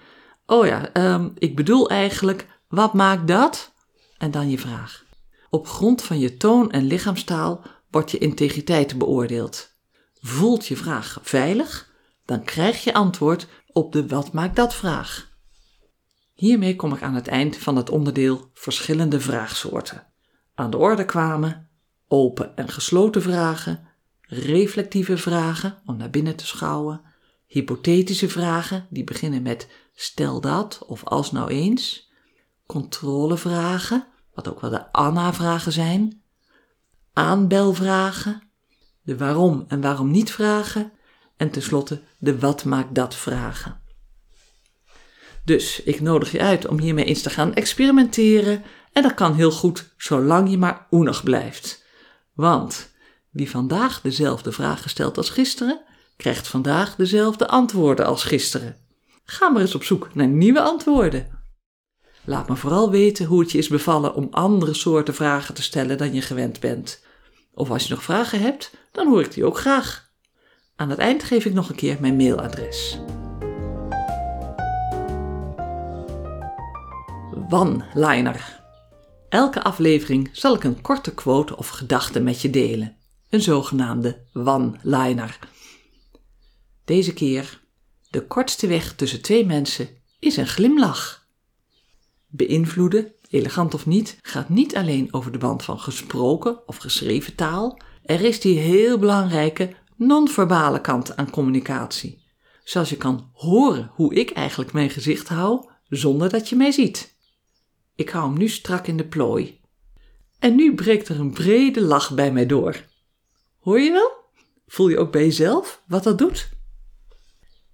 Oh 0.46 0.66
ja, 0.66 0.96
um, 1.14 1.32
ik 1.38 1.56
bedoel 1.56 1.88
eigenlijk, 1.88 2.46
wat 2.68 2.92
maakt 2.94 3.28
dat? 3.28 3.72
En 4.18 4.30
dan 4.30 4.50
je 4.50 4.58
vraag. 4.58 5.04
Op 5.50 5.68
grond 5.68 6.02
van 6.02 6.18
je 6.18 6.36
toon 6.36 6.70
en 6.70 6.84
lichaamstaal 6.84 7.62
wordt 7.90 8.10
je 8.10 8.18
integriteit 8.18 8.98
beoordeeld. 8.98 9.74
Voelt 10.20 10.66
je 10.66 10.76
vraag 10.76 11.18
veilig? 11.22 11.92
Dan 12.24 12.44
krijg 12.44 12.84
je 12.84 12.94
antwoord 12.94 13.46
op 13.72 13.92
de 13.92 14.06
wat 14.06 14.32
maakt 14.32 14.56
dat 14.56 14.74
vraag. 14.74 15.28
Hiermee 16.34 16.76
kom 16.76 16.94
ik 16.94 17.02
aan 17.02 17.14
het 17.14 17.28
eind 17.28 17.56
van 17.56 17.76
het 17.76 17.90
onderdeel 17.90 18.50
verschillende 18.54 19.20
vraagsoorten. 19.20 20.06
Aan 20.54 20.70
de 20.70 20.76
orde 20.76 21.04
kwamen 21.04 21.68
open 22.08 22.56
en 22.56 22.68
gesloten 22.68 23.22
vragen, 23.22 23.94
reflectieve 24.26 25.16
vragen 25.16 25.78
om 25.84 25.96
naar 25.96 26.10
binnen 26.10 26.36
te 26.36 26.46
schouwen, 26.46 27.00
hypothetische 27.46 28.28
vragen 28.28 28.86
die 28.90 29.04
beginnen 29.04 29.42
met 29.42 29.68
stel 29.94 30.40
dat 30.40 30.82
of 30.86 31.04
als 31.04 31.32
nou 31.32 31.50
eens, 31.50 32.10
controlevragen, 32.66 34.06
wat 34.34 34.48
ook 34.48 34.60
wel 34.60 34.70
de 34.70 34.92
Anna-vragen 34.92 35.72
zijn, 35.72 36.22
aanbelvragen, 37.12 38.42
de 39.02 39.16
waarom 39.16 39.64
en 39.68 39.80
waarom 39.80 40.10
niet 40.10 40.32
vragen. 40.32 40.92
En 41.36 41.50
tenslotte 41.50 42.02
de 42.18 42.38
wat 42.38 42.64
maakt 42.64 42.94
dat 42.94 43.14
vragen. 43.14 43.80
Dus 45.44 45.82
ik 45.82 46.00
nodig 46.00 46.32
je 46.32 46.40
uit 46.40 46.66
om 46.66 46.78
hiermee 46.78 47.04
eens 47.04 47.22
te 47.22 47.30
gaan 47.30 47.54
experimenteren. 47.54 48.62
En 48.92 49.02
dat 49.02 49.14
kan 49.14 49.34
heel 49.34 49.50
goed 49.50 49.94
zolang 49.96 50.50
je 50.50 50.58
maar 50.58 50.86
oenig 50.90 51.22
blijft. 51.22 51.84
Want 52.32 52.94
wie 53.36 53.50
vandaag 53.50 54.00
dezelfde 54.00 54.52
vraag 54.52 54.90
stelt 54.90 55.16
als 55.16 55.30
gisteren, 55.30 55.80
krijgt 56.16 56.48
vandaag 56.48 56.94
dezelfde 56.94 57.48
antwoorden 57.48 58.06
als 58.06 58.24
gisteren. 58.24 58.76
Ga 59.24 59.48
maar 59.48 59.60
eens 59.60 59.74
op 59.74 59.84
zoek 59.84 60.14
naar 60.14 60.26
nieuwe 60.26 60.60
antwoorden. 60.60 61.26
Laat 62.24 62.48
me 62.48 62.56
vooral 62.56 62.90
weten 62.90 63.26
hoe 63.26 63.40
het 63.40 63.52
je 63.52 63.58
is 63.58 63.68
bevallen 63.68 64.14
om 64.14 64.28
andere 64.30 64.74
soorten 64.74 65.14
vragen 65.14 65.54
te 65.54 65.62
stellen 65.62 65.98
dan 65.98 66.14
je 66.14 66.20
gewend 66.20 66.60
bent. 66.60 67.04
Of 67.54 67.70
als 67.70 67.86
je 67.86 67.94
nog 67.94 68.02
vragen 68.02 68.40
hebt, 68.40 68.70
dan 68.92 69.08
hoor 69.08 69.20
ik 69.20 69.32
die 69.32 69.44
ook 69.44 69.58
graag. 69.58 70.10
Aan 70.76 70.90
het 70.90 70.98
eind 70.98 71.22
geef 71.22 71.44
ik 71.44 71.52
nog 71.52 71.68
een 71.68 71.76
keer 71.76 71.96
mijn 72.00 72.16
mailadres. 72.16 72.98
One-liner. 77.48 78.60
Elke 79.28 79.62
aflevering 79.62 80.28
zal 80.32 80.54
ik 80.54 80.64
een 80.64 80.80
korte 80.80 81.14
quote 81.14 81.56
of 81.56 81.68
gedachte 81.68 82.20
met 82.20 82.40
je 82.40 82.50
delen. 82.50 82.96
Een 83.30 83.42
zogenaamde 83.42 84.24
one-liner. 84.32 85.38
Deze 86.84 87.12
keer: 87.12 87.60
de 88.10 88.26
kortste 88.26 88.66
weg 88.66 88.94
tussen 88.94 89.22
twee 89.22 89.46
mensen 89.46 89.88
is 90.18 90.36
een 90.36 90.46
glimlach. 90.46 91.28
Beïnvloeden, 92.26 93.12
elegant 93.30 93.74
of 93.74 93.86
niet, 93.86 94.18
gaat 94.22 94.48
niet 94.48 94.76
alleen 94.76 95.12
over 95.12 95.32
de 95.32 95.38
band 95.38 95.62
van 95.62 95.80
gesproken 95.80 96.68
of 96.68 96.76
geschreven 96.76 97.34
taal. 97.34 97.80
Er 98.04 98.20
is 98.20 98.40
die 98.40 98.58
heel 98.58 98.98
belangrijke 98.98 99.74
non-verbale 99.96 100.80
kant 100.80 101.16
aan 101.16 101.30
communicatie. 101.30 102.24
Zoals 102.64 102.90
je 102.90 102.96
kan 102.96 103.30
horen 103.32 103.90
hoe 103.94 104.14
ik 104.14 104.30
eigenlijk 104.30 104.72
mijn 104.72 104.90
gezicht 104.90 105.28
hou 105.28 105.68
zonder 105.88 106.30
dat 106.30 106.48
je 106.48 106.56
mij 106.56 106.70
ziet. 106.70 107.16
Ik 107.94 108.08
hou 108.08 108.28
hem 108.28 108.38
nu 108.38 108.48
strak 108.48 108.86
in 108.86 108.96
de 108.96 109.06
plooi. 109.06 109.60
En 110.38 110.54
nu 110.54 110.74
breekt 110.74 111.08
er 111.08 111.20
een 111.20 111.32
brede 111.32 111.80
lach 111.80 112.14
bij 112.14 112.32
mij 112.32 112.46
door. 112.46 112.84
Hoor 113.66 113.80
je 113.80 113.90
wel? 113.90 114.10
Voel 114.66 114.88
je 114.88 114.98
ook 114.98 115.12
bij 115.12 115.24
jezelf 115.24 115.82
wat 115.86 116.04
dat 116.04 116.18
doet? 116.18 116.48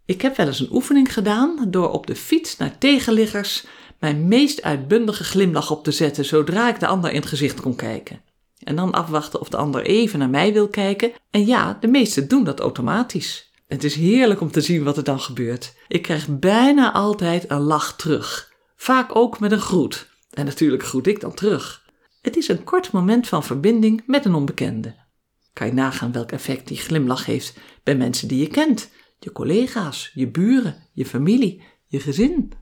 Ik 0.05 0.23
heb 0.23 0.37
wel 0.37 0.47
eens 0.47 0.61
een 0.61 0.73
oefening 0.73 1.13
gedaan 1.13 1.71
door 1.71 1.91
op 1.91 2.07
de 2.07 2.17
fiets 2.17 2.57
naar 2.57 2.79
tegenliggers 2.79 3.65
mijn 3.99 4.29
meest 4.29 4.63
uitbundige 4.63 5.25
glimlach 5.25 5.71
op 5.71 5.85
te 5.85 5.91
zetten 5.91 6.25
zodra 6.25 6.69
ik 6.69 6.81
de 6.81 6.87
ander 6.87 7.11
in 7.11 7.17
het 7.17 7.29
gezicht 7.29 7.61
kon 7.61 7.77
kijken. 7.77 8.21
En 8.59 8.77
dan 8.77 8.93
afwachten 8.93 9.41
of 9.41 9.49
de 9.49 9.57
ander 9.57 9.83
even 9.83 10.19
naar 10.19 10.31
mij 10.31 10.53
wil 10.53 10.69
kijken. 10.69 11.13
En 11.31 11.47
ja, 11.47 11.77
de 11.81 11.89
meesten 11.89 12.29
doen 12.29 12.45
dat 12.45 12.61
automatisch. 12.61 13.53
Het 13.67 13.85
is 13.85 13.95
heerlijk 13.95 14.41
om 14.41 14.51
te 14.51 14.61
zien 14.61 14.85
wat 14.85 14.97
er 14.97 15.05
dan 15.05 15.21
gebeurt. 15.21 15.75
Ik 15.89 16.03
krijg 16.03 16.39
bijna 16.39 16.93
altijd 16.93 17.51
een 17.51 17.61
lach 17.61 17.97
terug. 17.97 18.53
Vaak 18.77 19.17
ook 19.17 19.41
met 19.41 19.53
een 19.53 19.61
groet. 19.61 20.09
En 20.31 20.45
natuurlijk 20.45 20.85
groet 20.85 21.07
ik 21.07 21.21
dan 21.21 21.35
terug. 21.35 21.83
Het 22.23 22.37
is 22.37 22.49
een 22.49 22.65
kort 22.65 22.93
moment 22.93 23.29
van 23.29 23.45
verbinding 23.45 24.03
met 24.07 24.25
een 24.25 24.35
onbekende. 24.35 25.02
Kan 25.53 25.67
je 25.67 25.73
nagaan 25.73 26.13
welk 26.13 26.33
effect 26.33 26.69
die 26.69 26.77
glimlach 26.77 27.27
heeft 27.27 27.59
bij 27.83 27.97
mensen 27.97 28.29
die 28.29 28.41
je 28.41 28.49
kent, 28.49 28.91
je 29.19 29.33
collega's, 29.33 30.11
je 30.15 30.29
buren, 30.29 30.89
je 30.93 31.07
familie, 31.07 31.63
je 31.87 32.01
gezin. 32.01 32.53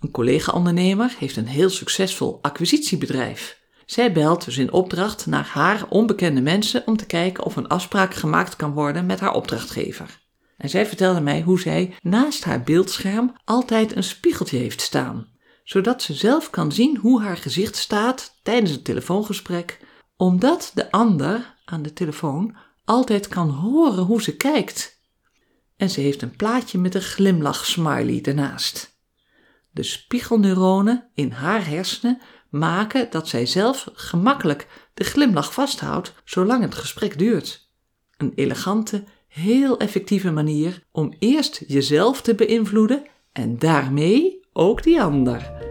Een 0.00 0.10
collega-ondernemer 0.10 1.14
heeft 1.18 1.36
een 1.36 1.46
heel 1.46 1.70
succesvol 1.70 2.38
acquisitiebedrijf. 2.42 3.58
Zij 3.86 4.12
belt 4.12 4.44
dus 4.44 4.58
in 4.58 4.72
opdracht 4.72 5.26
naar 5.26 5.46
haar 5.46 5.86
onbekende 5.88 6.40
mensen 6.40 6.86
om 6.86 6.96
te 6.96 7.06
kijken 7.06 7.44
of 7.44 7.56
een 7.56 7.68
afspraak 7.68 8.14
gemaakt 8.14 8.56
kan 8.56 8.72
worden 8.72 9.06
met 9.06 9.20
haar 9.20 9.32
opdrachtgever. 9.32 10.20
En 10.56 10.68
zij 10.68 10.86
vertelde 10.86 11.20
mij 11.20 11.40
hoe 11.40 11.60
zij 11.60 11.94
naast 12.02 12.44
haar 12.44 12.62
beeldscherm 12.62 13.32
altijd 13.44 13.96
een 13.96 14.04
spiegeltje 14.04 14.58
heeft 14.58 14.80
staan, 14.80 15.28
zodat 15.64 16.02
ze 16.02 16.14
zelf 16.14 16.50
kan 16.50 16.72
zien 16.72 16.96
hoe 16.96 17.22
haar 17.22 17.36
gezicht 17.36 17.76
staat 17.76 18.38
tijdens 18.42 18.70
het 18.70 18.84
telefoongesprek, 18.84 19.80
omdat 20.16 20.70
de 20.74 20.90
ander 20.90 21.58
aan 21.70 21.82
de 21.82 21.92
telefoon 21.92 22.56
altijd 22.84 23.28
kan 23.28 23.48
horen 23.48 24.04
hoe 24.04 24.22
ze 24.22 24.36
kijkt. 24.36 24.98
En 25.76 25.90
ze 25.90 26.00
heeft 26.00 26.22
een 26.22 26.36
plaatje 26.36 26.78
met 26.78 26.94
een 26.94 27.02
glimlach-smiley 27.02 28.22
ernaast. 28.22 28.98
De 29.70 29.82
spiegelneuronen 29.82 31.10
in 31.14 31.30
haar 31.30 31.66
hersenen 31.66 32.20
maken 32.50 33.10
dat 33.10 33.28
zij 33.28 33.46
zelf 33.46 33.88
gemakkelijk 33.94 34.68
de 34.94 35.04
glimlach 35.04 35.52
vasthoudt 35.52 36.14
zolang 36.24 36.62
het 36.62 36.74
gesprek 36.74 37.18
duurt. 37.18 37.68
Een 38.16 38.32
elegante, 38.34 39.04
heel 39.28 39.78
effectieve 39.78 40.30
manier 40.30 40.82
om 40.92 41.14
eerst 41.18 41.64
jezelf 41.66 42.22
te 42.22 42.34
beïnvloeden 42.34 43.06
en 43.32 43.58
daarmee 43.58 44.40
ook 44.52 44.82
die 44.82 45.02
ander. 45.02 45.68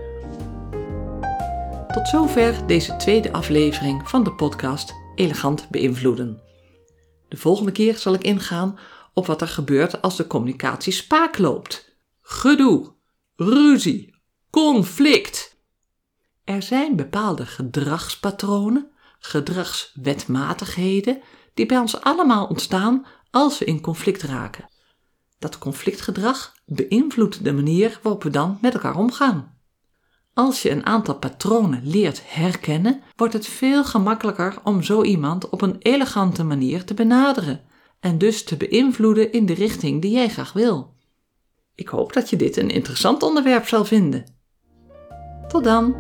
Tot 1.93 2.08
zover 2.08 2.68
deze 2.68 2.95
tweede 2.95 3.32
aflevering 3.32 4.10
van 4.10 4.24
de 4.24 4.34
podcast 4.34 4.93
Elegant 5.20 5.70
beïnvloeden. 5.70 6.42
De 7.28 7.38
volgende 7.38 7.72
keer 7.72 7.98
zal 7.98 8.14
ik 8.14 8.24
ingaan 8.24 8.80
op 9.14 9.26
wat 9.26 9.42
er 9.42 9.48
gebeurt 9.48 10.02
als 10.02 10.16
de 10.16 10.28
communicatie 10.28 10.94
spaak 10.94 11.38
loopt. 11.38 11.96
Gedoe, 12.22 12.94
ruzie, 13.36 14.16
conflict. 14.50 15.58
Er 16.44 16.62
zijn 16.62 16.96
bepaalde 16.96 17.46
gedragspatronen, 17.46 18.92
gedragswetmatigheden, 19.20 21.22
die 21.54 21.66
bij 21.66 21.78
ons 21.78 22.02
allemaal 22.02 22.48
ontstaan 22.48 23.06
als 23.32 23.58
we 23.58 23.66
in 23.66 23.82
conflict 23.82 24.22
raken. 24.22 24.70
Dat 25.40 25.58
conflictgedrag 25.58 26.54
beïnvloedt 26.66 27.44
de 27.44 27.54
manier 27.54 28.00
waarop 28.02 28.24
we 28.24 28.30
dan 28.30 28.58
met 28.62 28.74
elkaar 28.74 28.96
omgaan. 28.96 29.59
Als 30.34 30.62
je 30.62 30.72
een 30.72 30.86
aantal 30.86 31.16
patronen 31.16 31.82
leert 31.84 32.22
herkennen, 32.26 33.02
wordt 33.16 33.34
het 33.34 33.48
veel 33.48 33.84
gemakkelijker 33.84 34.56
om 34.64 34.84
zo 34.84 35.04
iemand 35.04 35.50
op 35.50 35.62
een 35.62 35.76
elegante 35.80 36.44
manier 36.44 36.84
te 36.84 36.94
benaderen 36.94 37.62
en 38.00 38.18
dus 38.18 38.44
te 38.44 38.58
beïnvloeden 38.58 39.32
in 39.32 39.46
de 39.46 39.54
richting 39.54 40.02
die 40.02 40.12
jij 40.12 40.30
graag 40.30 40.54
wil. 40.54 40.94
Ik 41.76 41.88
hoop 41.88 42.14
dat 42.14 42.30
je 42.30 42.36
dit 42.36 42.58
een 42.58 42.70
interessant 42.70 43.24
onderwerp 43.24 43.68
zal 43.68 43.86
vinden. 43.86 44.38
Tot 45.48 45.64
dan! 45.64 45.96